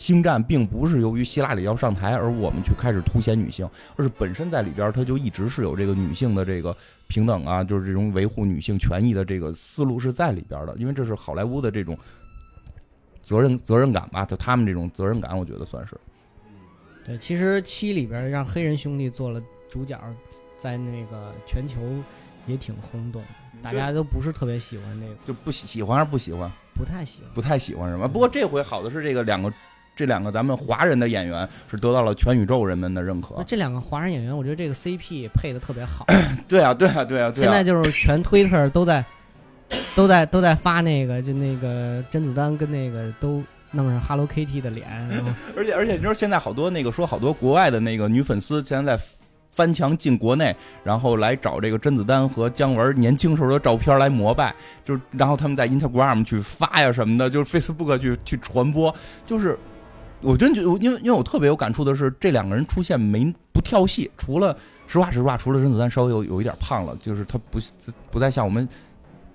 [0.00, 6.74] 星战并不是由于希拉里要上台，而我们去开始凸显女性，而是本身在里边，它就一直是有这个女性的这个
[7.06, 10.74] 平等啊，就是这种维护女性权益的这个思路是在里边的。
[10.78, 11.98] 因为这是好莱坞的这种
[13.22, 15.94] 责任 责任感吧，就他们这种责任感，我觉得算是。
[17.04, 19.38] 对，其实七里边让黑人兄弟做了
[19.68, 20.00] 主角，
[20.56, 21.78] 在那个全球
[22.46, 23.22] 也挺轰动，
[23.62, 26.50] 大家都不是特别喜欢那个，就不喜喜欢还是不喜欢？
[26.74, 27.30] 不太喜欢。
[27.34, 28.08] 不太喜欢是吧？
[28.08, 29.52] 不过这回好的是这个两个。
[29.96, 33.44] 这两个咱们华人的演员是得到了全宇宙人们的认可。
[33.46, 36.06] 这两个华人演员，我觉得这个 CP 配的特别好。
[36.48, 37.30] 对啊，对啊，对啊。
[37.34, 39.04] 现在就是全推特都在
[39.94, 44.88] 都在都在发那个，就那个甄子丹跟那个都弄上 Hello Kitty 的脸。
[45.54, 49.02] 而且 而且，你说现在好多那个说好多国外的那个女粉丝现在在
[49.50, 58.94] 翻墙进国内，然后来找这个甄子丹和姜文年轻时候的照片来膜拜，就是然后他们在 Instagram 去发呀什么的，就是 Facebook 去去传播，
[59.26, 59.58] 就是。
[60.22, 64.56] 我真觉得，因为因为我特别有感触的是，这两个人出现没不跳戏，除了
[64.86, 67.58] 实话实话，除了甄子丹稍微有有一点胖了，就是他不
[68.10, 68.68] 不再像我们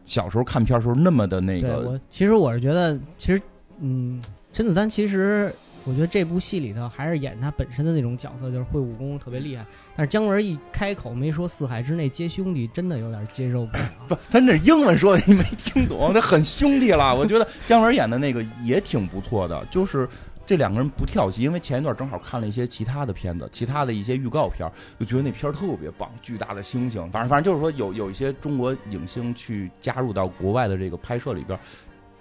[0.03, 1.79] 小时候看片时候那么的那个。
[1.79, 3.41] 我其实我是觉得，其实
[3.79, 4.21] 嗯，
[4.53, 5.51] 甄子丹其实
[5.86, 9.65] 我觉得这部戏里头还是演他本身的那种角色，就是会武功特别厉害。
[9.95, 13.91] 但是姜文一开口没说四海之内皆兄弟，真的有点接受不了。
[14.07, 17.15] 不，他那英文说的你没听懂，他很兄弟了。
[17.15, 20.07] 我觉得姜文演的那个也挺不错的，就是。
[20.46, 24.70] 这两个人不跳戏，因为前一段正好看了一些其他的片子，其他的一些预告片，
[25.00, 31.58] 就觉得那片儿特别棒，巨大的星星，反正反正就是说有有一些中国影星去加入到国外的这个拍摄里边，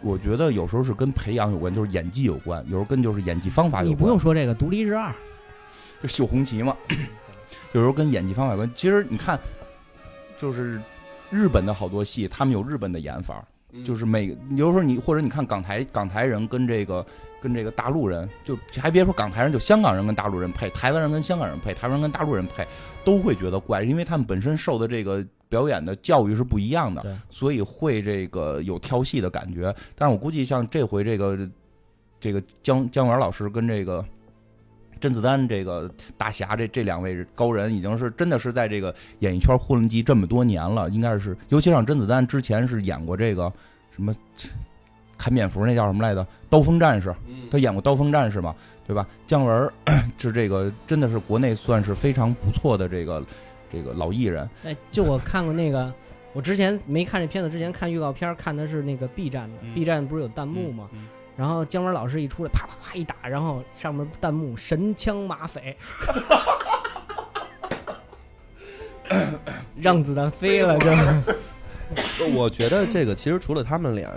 [0.00, 3.90] 我觉得有时候是跟培养有关，就是演技有关，有时候跟就是演技方法有关。
[3.90, 5.10] 你不用说这个《独立日二》，
[6.02, 6.74] 就秀红旗嘛，
[7.72, 8.70] 有时候跟演技方法有关。
[8.74, 9.38] 其实你看，
[10.38, 10.80] 就是
[11.30, 13.44] 日本的好多戏，他们有日本的演法。
[13.84, 17.04] 就是每，有时候你或者你看港台港台人跟这个
[17.44, 22.66] 跟这个大陆人，就还别说港台人，就香港人跟大陆人配，台湾人跟香港人配，台湾人跟大陆人配，
[23.04, 29.74] 都会觉得怪，因为他们本身受的这个表演的教育是不一样的，所以会这个有挑戏的感觉。
[29.94, 31.38] 但是我估计像这回这个
[32.18, 34.02] 这个姜姜文老师跟这个。
[35.00, 43.52] 甄子丹这个大侠，这这两位高人已经是真的是在这个演艺圈混迹这么多年了，应该是，尤其像甄子丹之前是演过这个
[43.90, 44.14] 什么
[45.16, 46.26] 砍蝙蝠那叫什么来着？
[46.48, 47.14] 刀锋战士，
[47.50, 48.54] 他演过刀锋战士嘛，
[48.86, 49.06] 对吧？
[49.26, 49.72] 姜文
[50.18, 53.24] 是这个真的是国内算是非常不错的这个
[53.70, 54.48] 这个老艺人。
[54.64, 55.92] 哎，就我看过那个，
[56.32, 60.88] 我之前没看这片子，之前看预告片看的是那个 B 站的，B 站不是有弹幕吗？
[61.36, 65.76] 然后姜文老师一出来，啪啪啪一打，然后上面弹幕神枪马匪，
[69.76, 71.22] 让子弹飞了，就是。
[72.34, 74.10] 我觉得这个其实除了他们俩，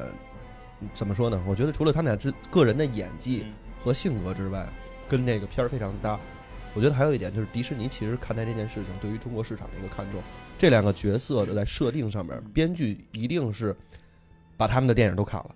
[0.93, 1.41] 怎么说呢？
[1.47, 3.45] 我觉得除了他们俩之个人的演技
[3.81, 4.67] 和性格之外，
[5.09, 6.19] 跟这个片儿非常搭。
[6.73, 10.21] 我觉得还有一点就是迪士尼其实看待这件事情对于中国市场的一个看重。
[10.57, 13.75] 这两个角色的在设定上面，编剧一定是
[14.55, 15.55] 把他们的电影都看了。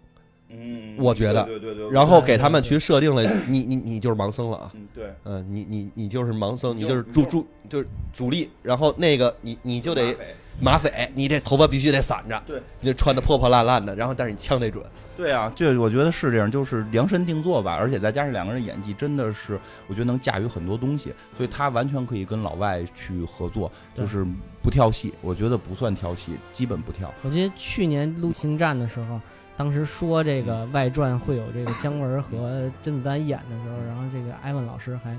[0.50, 10.16] 嗯，我觉得，对对对，然后给他们去设定了，你你你就是盲僧了啊，嗯对，嗯你你你就是盲僧，你就是主主就是主力，然后那个你你就得
[10.60, 14.84] 马匪，你这头发必须得散着，对，你穿的破破烂烂的，然后但是你枪得准，
[15.16, 24.26] 对啊，这我觉得是这样，就是量身定做吧，而且再加上两个人演技真的是，我觉得能驾驭很多东西，所以他完全可以跟老外去合作，就是
[24.62, 27.12] 不跳戏，我觉得不算跳戏，基本不跳。
[27.24, 29.20] 我记得去年录《星战》的时候。
[29.58, 35.16] 当时说这个外传会有这个姜文和甄子丹演的时候，然后这个艾文老师还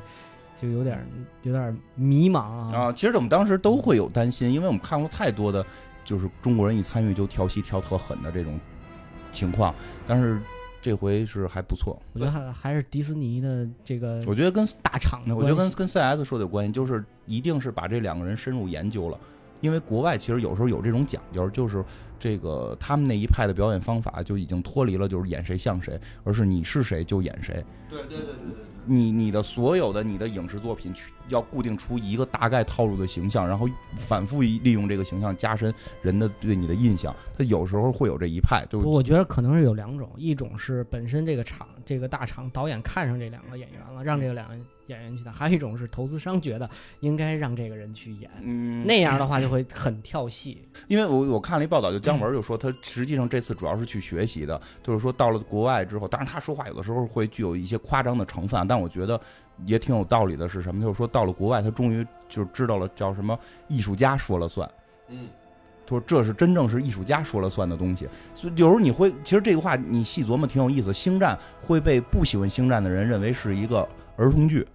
[0.63, 1.05] 就有点
[1.43, 2.73] 有点迷茫啊。
[2.73, 5.67] 啊，其实我们当时都会有担心，因为我们看过太多的，
[6.05, 8.59] 就是中国人一参与就跳戏跳特狠的这种
[9.33, 9.75] 情况。
[10.07, 10.41] 但是
[10.81, 19.19] 这回是还不错，我觉得还还是迪士尼的这个，我觉得跟大厂的，我觉得跟跟 CS 说的有关系，就是一定是把这两个人深入研究了。
[19.61, 21.85] 因为国外其实有时候有这种讲究，就是
[22.19, 27.65] 这个他们那一派的表演方法就已经脱离了，就是演谁像谁，而是你是谁就演谁。
[27.89, 28.72] 对对对对对。
[28.85, 35.73] 你你的所有的你的影视作品去要固定出一个大概套路的形象，然后反复利用这个形象加深
[36.03, 37.15] 人的对你的印象。
[37.37, 44.57] 他有时候会有这一派，就是我觉得可能是有两种，一种是本身这个厂这个大厂导演看上这两个演员了，让这个两个
[44.93, 46.69] 演员去的；还有一种是投资商觉得
[47.01, 50.63] 应该让这个人去演，嗯那样的话就会很跳戏。
[50.87, 59.21] 因为我我看了一报道，就姜文就说他实际上这次主要是去学习的，就是说到了国外之后，当然他说话有的时候会具有一些夸张的成分啊，但我觉得
[59.65, 60.49] 也挺有道理的。
[60.49, 60.83] 是什么？
[60.83, 63.39] 就是说到了国外，他终于就知道了叫什么
[63.69, 64.71] 艺术家说了算。
[65.09, 65.29] 嗯，
[65.87, 68.07] 他说这是真正是艺术家说了算的东西。
[68.35, 70.93] 所以有时候你会，其实这个话你细琢磨挺有意思。
[70.93, 74.67] 星战会被不喜欢星战的人认为是一个儿童剧，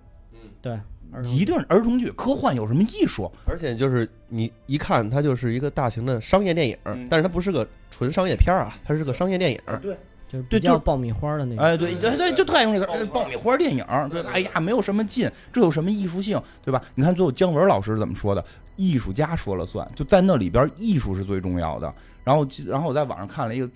[0.62, 0.80] 对，
[1.24, 3.32] 一定是儿童剧，科幻有什么艺术？
[3.46, 9.60] 而且就是你一看，它就是一个大型的商业电影，嗯但是它不是个纯商业片儿啊，它是个商业电影。
[9.82, 9.98] 对。
[10.30, 11.64] 就是对就比较爆米花的那种。
[11.64, 13.78] 哎，对对对，就特爱用这个呃爆米花电影，
[14.10, 14.32] 对吧？
[14.34, 16.84] 哎呀，没有什么劲，这有什么艺术性，对吧？
[16.96, 18.44] 你看最后姜文老师怎么说的？
[18.76, 21.94] 艺术家说了算，就在那里边，艺术是最重要的。
[22.26, 23.70] 然后，然后我在网上看了一个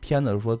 [0.00, 0.60] 片子，说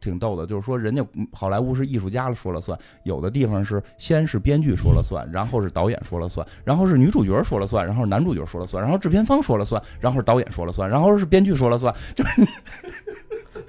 [0.00, 12.46] 挺逗的，就是说人家好莱坞是艺术家说了算，有的地方是先是编剧说了算，然后是导演说了算，然后是女主角说了算，然后是男主角说了算，然后制片方说了算，然后是导演说了算，然后是编剧说了算，就是你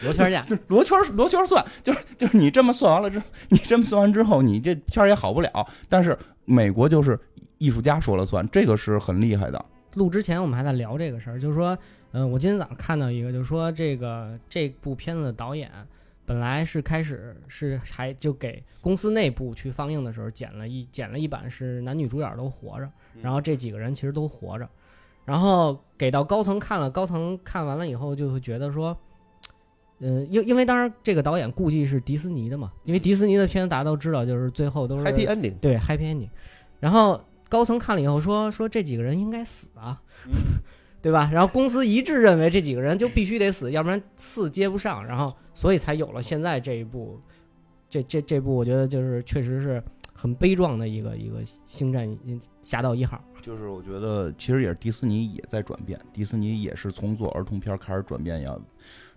[0.03, 5.67] 罗圈架，就罗圈罗圈算，就是就是你这么算完了之后，你这么算完之后，你这片儿也好不了。
[5.89, 7.19] 但是美国就是
[7.57, 9.63] 艺术家说了算，这个是很厉害的。
[9.95, 11.77] 录之前我们还在聊这个事儿，就是说，
[12.13, 15.69] 嗯、我今天早上看到一个，就是说这个这部片子的导演
[16.25, 22.89] 本来是开始是还就给公司内部去放映的时候剪了一剪了一版是男女主角都活着，
[23.21, 24.69] 然后这几个人其实都活着，
[25.25, 28.97] 然后给到高层看了，高层看完了以后就会觉得说。
[30.03, 36.27] 嗯，因因为当然这个导演估计是迪士尼的嘛，因为迪士尼的片子大家都知道，就是最后都是 Happy ending，对 happy ending。
[36.79, 40.01] 然后高层看了以后说说这几个人应该死啊，
[41.01, 41.29] 对吧？
[41.33, 47.19] 然后公司一致认为这几个人就必须得死，要不然四接不上，然后所以才有了现在这一部，
[47.89, 49.83] 这这这部我觉得就是确实是
[50.13, 52.07] 很悲壮的一个一个星战
[52.61, 53.19] 侠盗一号。
[53.41, 58.61] 就是我觉得其实也是迪士尼也在转变，迪士尼也是从做儿童片开始转变，要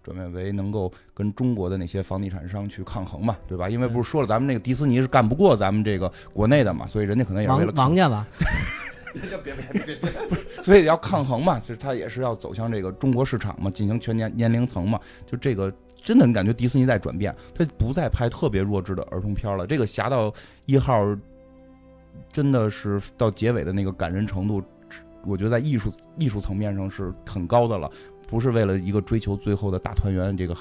[0.02, 3.68] 转变为能够跟中国的那些房地产商去抗衡嘛，对吧？
[3.68, 8.26] 因为不是说了咱们那个迪士尼是干不过咱们这个国内的嘛，所以人家可能也是为了抗王家吧，
[9.42, 10.12] 别别别别
[10.62, 19.66] 所以要抗衡嘛，其实他也是要走向这个中国市场嘛，进行全年年龄层嘛，就这个真的你感觉迪士尼在转变，他不再拍特别弱智的儿童片了。
[19.66, 20.32] 这个《侠盗
[20.66, 21.04] 一号》
[22.32, 24.62] 真的是到结尾的那个感人程度，
[25.24, 27.90] 我觉得在艺术艺术层面上是很高的了。
[28.26, 30.54] 不是为了一个追求最后的大团圆，这个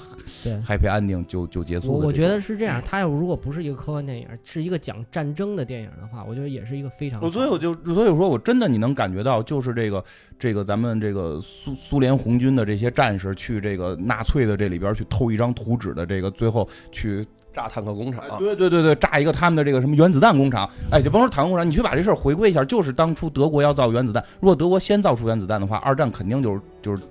[0.43, 0.53] 对。
[0.63, 1.99] happy ending 就就结束的这种。
[1.99, 7.21] 我我觉得是这样，它要如果不是一个科幻电影，是一个讲战争的电影的话，我觉得也是一个非常。
[7.21, 10.03] 我所以我就所以说我真的你能感觉到，就是这个
[10.37, 27.01] 这个咱们这个苏苏联红军的这些战士去这个纳粹的这里边去偷一张图纸的这个，最后去炸坦克工厂，哎对对对对炸一个他们的这个什么原子弹工厂，哎，就甭说坦克工厂，你去把这事儿回归一下，就是当初德国要造原子弹，如果德国先造出原子弹的话，二战肯定就是就是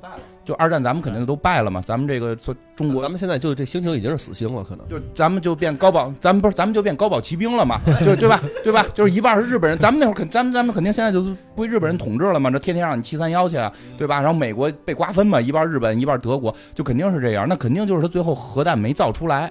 [0.44, 8.40] 就二战咱们肯定都败了嘛，咱们这个说中国咱们现在就这星球已经是死星了，可能就咱们就变高保，咱们不是咱们就变高保骑兵了嘛，就对吧？
[8.64, 8.84] 对吧？
[8.92, 11.24] 就是一半是日本人，咱们那会儿肯，咱们咱们肯定现在就
[11.54, 14.20] 归日本人统治了嘛，这天天让你七三幺去啊，对吧？
[14.20, 19.50] 然后美国被瓜分嘛，一半日本一半德国，就肯定是这样，那肯定就是他最后核弹没造出来。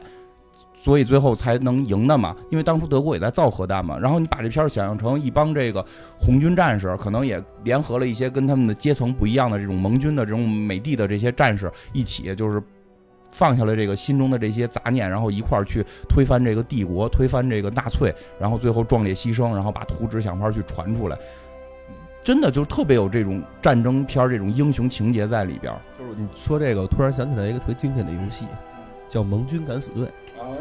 [0.84, 4.00] 所以最后才能赢的嘛，因为当初德国也在造核弹嘛。
[4.00, 5.86] 然后你把这片儿想象成一帮这个
[6.18, 12.60] 红军战士，可能也联合了一些跟他们的阶层不一样的这种盟军的这种美帝的这些战士一起，就是
[13.30, 21.18] 放下了这个心中的这些杂念，然后一块儿去推翻这个帝国，推翻这个纳粹，然后最后壮烈牺牲，然后把图纸想法去传出来。
[22.24, 25.72] 真的就特别有这种战争片儿这种英雄情节在里边。
[26.00, 28.46] 就是你说这个，我突然想起来一个特别经典的游戏，
[29.08, 30.06] 叫《盟军敢死队》，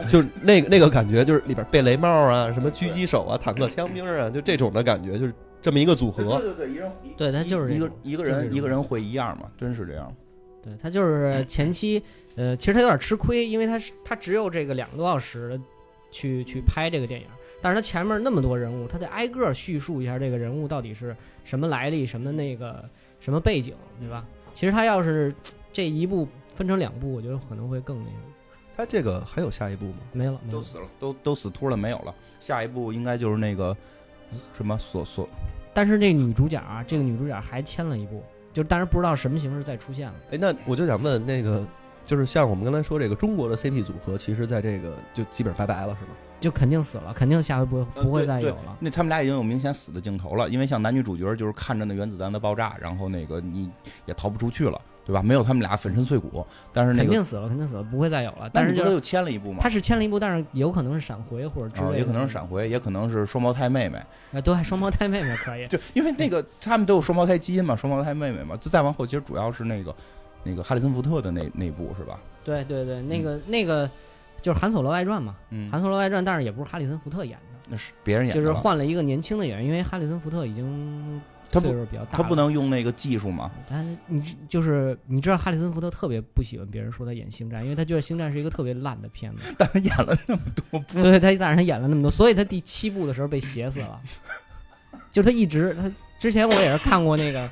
[0.08, 6.38] 就是那个那个感觉，就是里边贝雷帽啊，什么狙击手啊，坦克枪兵啊，就这种的感觉，就是这么一个组合。
[6.38, 10.14] 对对对，一人对他就是一个一个人一个人会一样嘛，真是这样。
[10.62, 12.02] 对他就是前期，
[12.36, 15.58] 呃，其实他有点吃亏，因为他是他只有这个两个多小时
[16.10, 17.26] 去去拍这个电影，
[17.62, 22.84] 但是他前面那么多人物，他得挨个叙述一下这个人物到底是什么来历、什么那个
[23.20, 24.24] 什么背景，对吧？
[24.52, 25.34] 其实他要是
[25.72, 28.16] 这一部分成两部，我觉得可能会更那个。
[28.80, 29.98] 他这个还有下一步吗？
[30.12, 30.52] 没了，没了。
[30.52, 32.14] 都死了，都都死秃了，没有了。
[32.40, 33.76] 下一步应该就是那个
[34.56, 35.28] 什么所所
[35.74, 38.22] 但是这个女主角啊，这个女主角还签了一部，
[38.54, 40.14] 就是但是不知道什么形式再出现了。
[40.32, 41.66] 哎，那我就想问，那个
[42.06, 46.12] 就是像我们刚才说这个中国的 CP 组合，其实在这个就基本拜拜了，是吗？
[46.40, 48.76] 就肯定死了，肯定下回不会呃不会再有了。
[48.80, 53.70] 那他们俩已经有明显死的镜头了，因为像男女主角就是看着那原子弹的爆炸，然后那个你
[54.06, 54.80] 也逃不出去了，
[55.10, 55.20] 对吧？
[55.20, 58.48] 没有他们俩粉身碎骨，但是那个肯定死了，肯定死了，不会再有了。
[58.52, 64.00] 但是就是签了一部嘛他，是签了一部，但是有可能是闪回或者之类的，啊也可能是闪回，也可能是双胞胎妹妹，
[64.32, 65.66] 哎，对，双胞胎妹妹可以。
[65.68, 69.92] 就因为那个他们都有双胞胎基因嘛，双胞胎妹妹嘛，就再往后其实主要是那个
[70.44, 72.20] 那个哈里森福特的那那部是吧？
[72.44, 73.90] 对对对，那个那个
[74.40, 81.20] 就是《韩索罗外传》嘛，嗯《韩索罗外传》，但是也不是哈里森福特演的，那是别人演的就是换了一个年轻的演员，因为哈里森福特已经
[81.50, 89.52] 他不岁数比较大了，他不能用那个技术嘛，他你知就是你知道哈里森福特特别不喜欢别人说他演星战，因为他觉得星战是一个特别烂的片子。
[89.58, 94.00] 但他演了那么多部，对，他但是他演了那么多，所以他第七部的时候被写死了。
[95.10, 97.50] 就他一直他之前我也是看过那个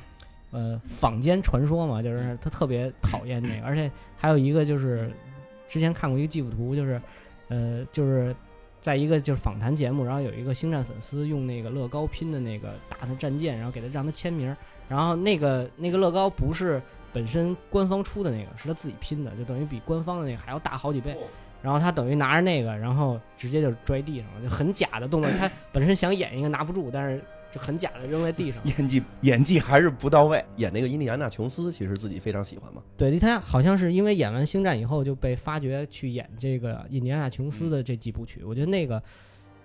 [0.51, 5.11] 呃坊间传说嘛，就是他特别讨厌那个，而且还有一个就是
[5.67, 7.01] 之前看过一个技术图，就是
[7.49, 8.33] 呃就是
[8.81, 14.55] 在一个就是访谈节目，然后有一个星战粉丝用那个乐高拼的那个大的战舰，然后给他让他签名，
[14.87, 21.17] 然后那个那个乐高不是本身官方出的那个，是他自己拼的，就等于比官方的那个还要大好几倍。
[21.61, 25.29] 然后他等于拿着那个，然后直接就摔地上了，就很假的动作。
[25.31, 27.21] 他本身想演一个拿不住，但是
[27.51, 28.61] 就很假的扔在地上。
[28.65, 30.43] 演技演技还是不到位。
[30.57, 32.81] 演那个印第安纳琼斯，其实自己非常喜欢嘛。
[32.97, 38.41] 对，他好像是因为演完《星战》以后就被发掘去演这个印第安纳琼斯的这几部曲。
[38.45, 39.01] 我觉得那个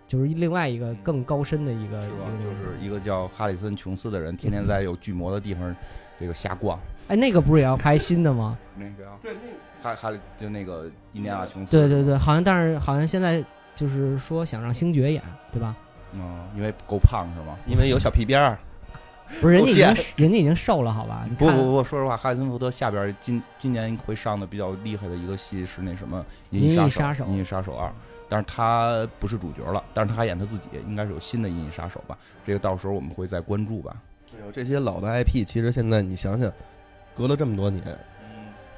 [0.08, 2.38] 就是另外一个更高深的一个，是吧一？
[2.38, 5.74] 个就是一个叫哈里森琼斯的人，天天在有巨魔的地方
[6.18, 6.78] 这个瞎逛。
[7.08, 8.58] 哎，那个不是也要拍新的吗？
[8.76, 9.34] 那个对，
[9.82, 11.70] 哈哈里就那个印第安纳琼斯。
[11.70, 15.22] 对对对，好像但是好像现在就是说想让星爵演，
[15.52, 15.76] 对吧？
[16.14, 17.56] 嗯，因为够胖是吗？
[17.66, 18.58] 因为有小屁颠儿，
[19.40, 19.84] 不是，人家已经
[20.24, 21.28] 人家已经瘦了，好吧？
[21.38, 27.88] 不不不，说实话，哈里森福特下边今今年会上的比较厉害的一个戏是那什么《银翼翼杀手手》《银翼杀手二》，
[28.28, 32.16] 但是他不是主角了，但是他还演他自己，应该是有新的《银翼杀手》吧？
[32.46, 33.96] 这个到时候我们会再关注吧。
[34.36, 36.52] 哎呦这些老的 IP，其实现在你想想，
[37.14, 37.82] 隔了这么多年，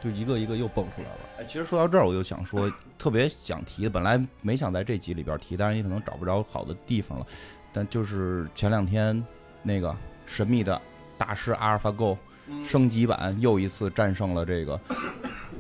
[0.07, 1.19] 就一个一个又蹦出来了。
[1.41, 7.27] 哎，其实说到这儿，我就想说，特别想提，本来没想在这集里边提，但是你可能找不着好的地方了。
[7.73, 9.23] 但就是前两天
[9.63, 9.95] 那个
[10.25, 10.81] 神秘的
[11.19, 12.17] 大师阿尔法 Go
[12.65, 14.81] 升级版又一次战胜了这个，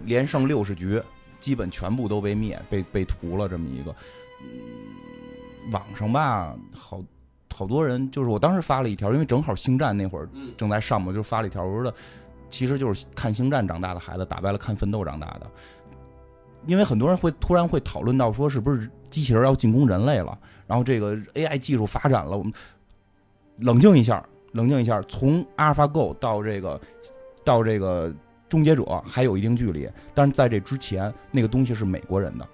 [0.05, 1.03] 连胜六十局，
[1.41, 3.95] 基本全部都被灭，被被屠了这么一个。
[4.43, 7.03] 嗯，网上吧，好
[7.53, 11.95] 好多人，就是我当时发了一条，因为正好星战那会儿嗯，正在上嘛，就发了一条，我说的，
[12.49, 15.51] 其实就是看星战长大的孩子打败了看奋斗长大的，
[16.67, 20.39] 因为很多人会突然会讨论到说，是不是机器人要进攻人类了？
[20.67, 22.53] 然后这个 AI 技术发展了，我们
[23.59, 26.81] 冷静一下，冷静一下，从阿尔法 Go 到这个
[27.45, 28.13] 到这个
[28.49, 32.49] 终结者还有一定距离，但是在这之前，那个东西是美国人的。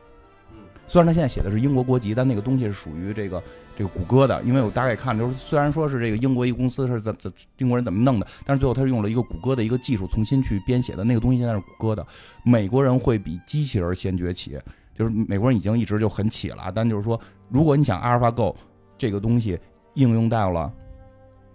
[0.86, 3.42] 虽然他现在写的是英国国籍，但那个东西是属于这个
[3.74, 12.06] 这个谷歌的，因为我大概看就是，虽然说是这个英国一公司是怎怎英国人怎么弄的，但是最后他是用了一个谷歌的一个技术重新去编写的，那个东西现在是谷歌的。
[12.44, 14.58] 美国人会比机器人先崛起，
[14.94, 17.18] 就是美国人已经一直就很起了，但就是说，
[17.48, 18.54] 如果你想阿尔法 Go
[18.98, 19.58] 这个东西
[19.94, 20.70] 应用到了，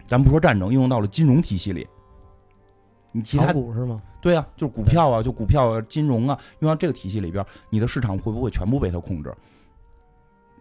[0.08, 1.86] 咱不说战争，应用到了金融体系里，
[3.18, 4.00] 你其炒他股是吗？
[4.22, 9.34] 对啊，就是股票啊，就股票啊、金融啊，用到这个体系里边，你的市场会不会全部被它控制？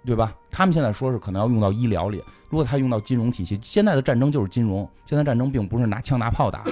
[0.05, 0.33] 对吧？
[0.53, 6.63] 他们现在说是可能要用到医疗里，如果他用到金融体系，现在的战争就是金融，现在战争并不是拿枪拿炮打，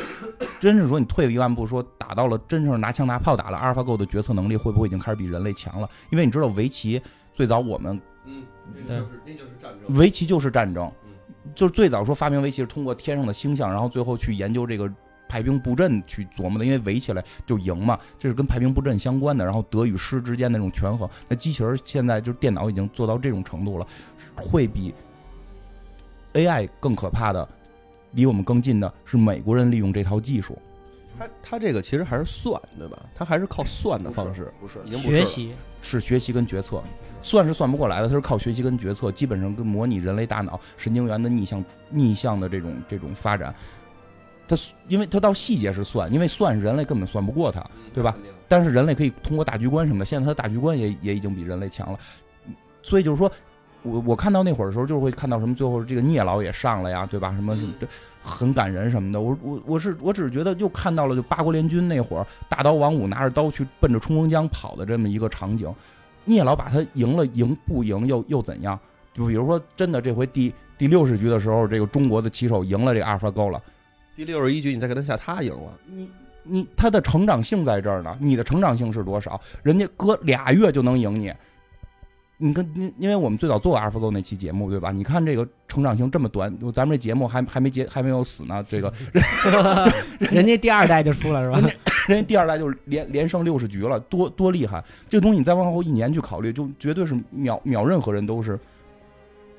[0.61, 5.91] 真是说你退一万步说打到了真正拿枪拿炮打了，阿尔法 Go 的决策能力会不会已经开始比人类强了？
[6.11, 8.45] 因为你知道围棋最早我们嗯，
[8.87, 9.97] 那就是那就是战争。
[9.99, 11.11] 围棋就是战争嗯，
[11.57, 14.89] 就是最早说发明围棋是通过天上的星象，然后最后去研究这个
[15.35, 19.45] 排兵布阵去琢磨的，因为围起来就赢嘛，这是跟排兵布阵相关的。
[19.45, 23.85] 然后得与失之间的那种权衡，那机器人现在就是电脑已经做到这种程度了，
[24.37, 24.95] 会比
[26.35, 27.49] AI 更可怕的，
[28.12, 30.57] 离我们更近的是美国人利用这套技术，
[31.18, 32.97] 他他这个其实还是算，对吧？
[33.12, 35.18] 他还是靠算的方式，不是已经不是。
[35.18, 36.80] 学习是学习跟决策，
[37.20, 43.53] 算是算不过来的，他是靠学习跟决策，基本上跟模拟人类大脑神经元的逆向逆向的这种这种发展。
[44.47, 44.57] 它
[44.88, 48.16] 因为他到细节是算，因为算人类根本算不过他，对吧？
[48.49, 51.99] 但是人类可以通过大局观什么的，现在他的大局观也也已经比人类强了，
[52.82, 53.30] 所以就是说。
[53.86, 57.32] 我我看到那会儿的时候，就是会看到什么，最后这个聂老也上了呀，对吧？
[57.32, 57.86] 什么嗯这
[58.22, 59.20] 很感人什么的。
[59.20, 65.70] 我我我是我只是觉得又看到了就八国联军那会儿，大刀王五拿着刀去奔着冲锋江跑的这么一个场景。
[66.24, 68.80] 聂老把他赢了，赢不赢又又怎样？
[69.12, 73.61] 就比如说，真的这回第第六十局的时候，这个中国的棋手赢了这个阿尔法 Go 了，
[74.17, 75.79] 第六十一局你再给他下，他赢了。
[75.87, 76.09] 你
[76.43, 79.41] 你他的成长性在这儿呢，你的成长性是多少？
[79.62, 81.33] 人家隔俩月就能赢你。
[82.37, 84.91] 你跟因因为我们最早做过 AlphaGo 那期节目，对吧？
[84.91, 88.93] 你看这个成长性这么短，咱们这节目还还没结还没有死呢，这个
[90.19, 91.59] 人家第二代就输了是吧？
[92.09, 94.85] 人家第二代就是连连胜六十局了，多多厉害！
[95.09, 98.59] 这个东西你再往后一年去考虑，就绝对是秒秒任何人都是，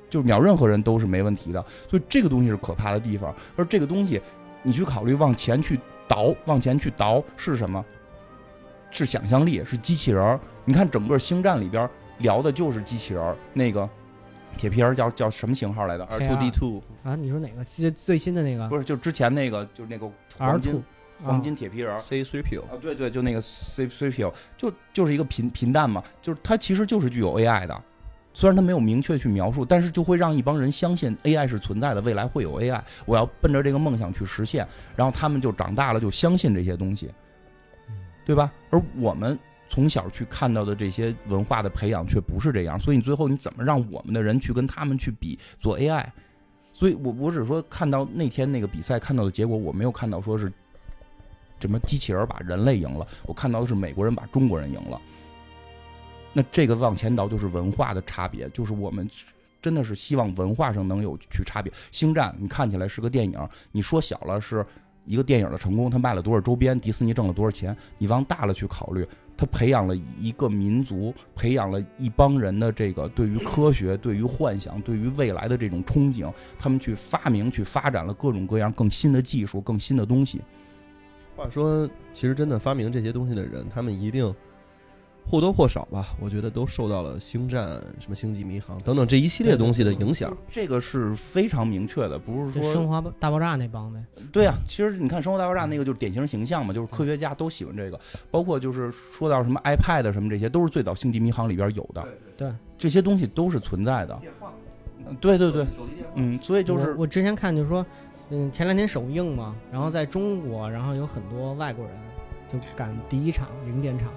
[0.10, 1.66] 就是秒任何人都是没问题的。
[1.90, 3.34] 所以这个东西是可怕的地方。
[3.56, 4.22] 而这个东西
[4.66, 7.86] 你去考虑往前去倒，往前去倒是什么？
[8.90, 10.40] 是想象力，是机器人儿。
[10.64, 11.88] 你看整个星战里边
[12.18, 13.88] 聊的就是机器人儿，那个
[14.58, 17.64] 铁皮人叫叫什么型号来的？R two D two 啊，你说哪个？
[17.64, 20.08] 最最新的那个不是，就之前那个，就是那个
[20.40, 20.84] R 黄金 two
[21.24, 22.00] 黄金铁皮人儿。
[22.00, 27.84] C three P 啊，对对，就那个 C C P O，就就是一个频频弹嘛，就是它其实就是具有 AI 的，
[28.38, 37.10] 虽然他没有明确去描述，但是就会让一帮人相信 AI 是存在的，未来会有 AI，我要奔着这个梦想去实现，然后他们就长大了就相信这些东西，
[38.26, 38.52] 对吧？
[38.72, 46.06] 而我们从小去看到的这些文化的培养却不是这样，所以你最后你怎么让我们的人去跟他们去比做 AI？
[46.74, 50.52] 所以我我只是说看到那天那个比赛看到的结果，我没有看到说是
[51.62, 55.00] 什么机器人把人类赢了，我看到的是美国人把中国人赢了。
[56.38, 59.10] 那这个往前倒就是文化的差别，就是我们
[59.62, 61.72] 真的是希望文化上能有去差别。
[61.92, 63.40] 星战你看起来是个电影，
[63.72, 64.66] 你说小了是
[65.06, 69.08] 一个电影的成功，它卖了多少周边，迪士尼挣了多少钱，你往大了去考虑，
[69.38, 76.30] 它培养了一个民族，培养了一帮人的这个对于科学、对于幻想、对于未来的这种憧憬，
[76.60, 80.42] 他们去发明、去发展了各种各样更新的技术、更新的东西。
[81.36, 84.34] 话说，其实真的发明这些东西的人，他们一定
[85.28, 87.68] 或多或少吧，我觉得都受到了星战、
[88.00, 90.36] 什么星际迷航等等这一系列东西的影响。
[90.50, 94.04] 这个是非常明确的，不是说生活大爆炸那帮呗。
[94.32, 98.00] 对啊，其实你看《生活大爆炸》那个就是典型形象嘛，就是科学家都喜欢这个，
[98.30, 102.06] 包括就是说到什么 iPad 什么这些，都是最早《星际迷航》里边有的。
[102.38, 104.20] 对，这些东西都是存在的。
[105.08, 105.68] 嗯对对对，
[106.16, 107.86] 嗯，所以就是我我之前看就是说，
[108.32, 111.96] 嗯，前两天首映嘛，然后在中国，然后有很多外国人
[112.52, 114.10] 就赶第一场零点场，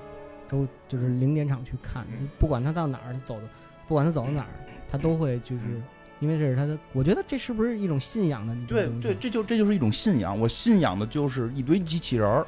[0.49, 2.07] 周就是零点场去看，
[2.39, 3.49] 不管他到哪儿，他走的，
[3.87, 4.49] 不管他走到哪儿，
[4.89, 5.83] 他都会就是
[6.21, 10.39] 因为这是他的，我觉得这是不是一种信仰的那种东西对对，这就这就是一种信仰。
[10.39, 12.47] 我信仰的就是一堆机器人儿。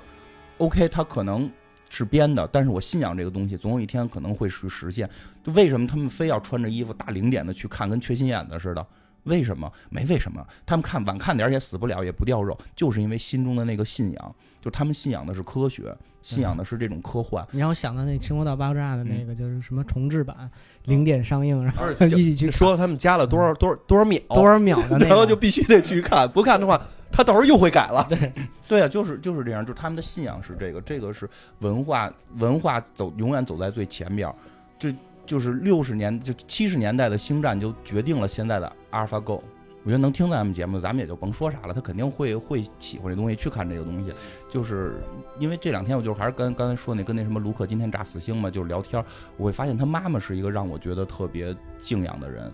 [0.59, 1.51] OK，他可能
[1.88, 5.09] 是编的，但是我信仰这个东西，总有一天可能会去实现。
[5.42, 8.86] 就为什么他们非要穿着衣服大零点的去看，跟缺心眼子似的？
[9.24, 9.70] 为什么？
[9.90, 17.46] 没为什么，他们看晚看点儿也死不了，也不掉肉，就是因为心中的那个信仰，就他们信仰的是科学，信仰的是这种科幻。
[17.50, 20.50] 你让我想到那《生活大爆炸》的那个，就是什么重制版，
[20.84, 26.80] 零点上映，然后一起去说他们加了多少多少多少秒，多少秒的那然后，就必须得去看，不看的话，
[27.11, 28.06] 他到时候又会改了。
[28.08, 28.32] 对。
[28.68, 31.28] 对啊，就是就是这样，就是他们的信仰是这个，这个是
[31.61, 34.34] 文化文化走永远走在最前边儿，
[34.78, 34.94] 这
[35.24, 39.42] 就是六十年就七十年代的星战就决定了现在的阿尔法 Go。
[39.83, 44.12] 我觉得能听咱们节目，咱们也就甭说啥了，他肯定会会喜欢这东西，去看这个东西。
[44.49, 45.03] 就是
[45.39, 49.03] 因为这两天我就还是跟刚才说那跟那什么卢克今天炸死星嘛，就是聊天，
[49.37, 52.53] 我会发现他妈妈是一个让我觉得特别敬仰的人，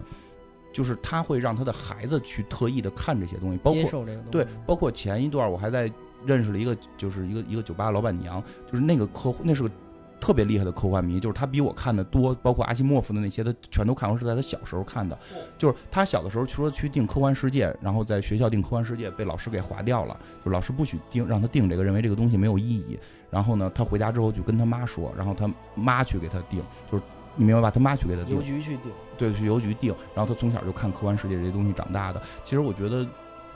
[0.73, 4.31] 就是他会让他的孩子去特意的看这些东西，包括接受这个东西。
[4.31, 5.91] 对，包括前一段我还在
[6.25, 9.71] 认识了一个，就是一个一个酒吧老板娘，就是那个客户，那是个
[10.19, 15.17] 特别厉害的科幻迷，就是他比我看的多，包括阿西莫夫的那些，他全都看过，是在他小时候看的。
[15.59, 22.99] 就是他小的时候说去定科幻世界，然后在学校定科幻世界被老师给划掉了，就老师不许定，让他定这个，认为这个东西没有意义。
[23.31, 27.05] 然后呢，他回家之后就跟他妈说，然后他妈去给他定，就是
[27.35, 27.71] 你明白吧？
[27.71, 29.95] 他妈去给他定邮，局去订，对，去邮局订。
[30.15, 32.23] 然后他从小就看科幻世界这些东西长大的。
[32.43, 33.07] 其实我觉得，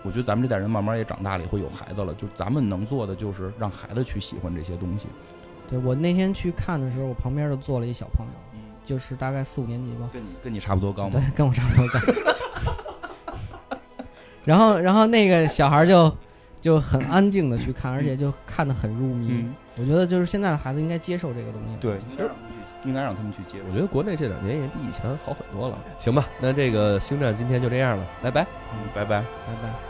[0.03, 2.13] 我觉得咱们这代人慢慢也长大了，也会有孩子了。
[2.15, 5.07] 就咱们能做的就是让孩子去喜欢这些东西。
[5.71, 12.01] 对我那天去看的时候，我旁边就坐了一小朋友，嗯，就是大概四五年级吧，跟你跟你差不多高对。，跟我差不多高。
[14.45, 16.13] 然后，然后那个小孩就
[16.61, 19.29] 就很安静的去看，而且就看得很入迷。
[19.31, 21.77] 嗯，我觉得就是现在的孩子应该接受这个东西。
[21.81, 22.29] 对，其实
[22.85, 23.65] 应该让他们去接受。
[23.69, 25.79] 我觉得国内这两年也比以前好很多了。
[25.99, 28.43] 行吧，那这个星战今天就这样了，拜拜。
[28.73, 29.21] 嗯，拜拜。
[29.21, 29.90] 拜拜。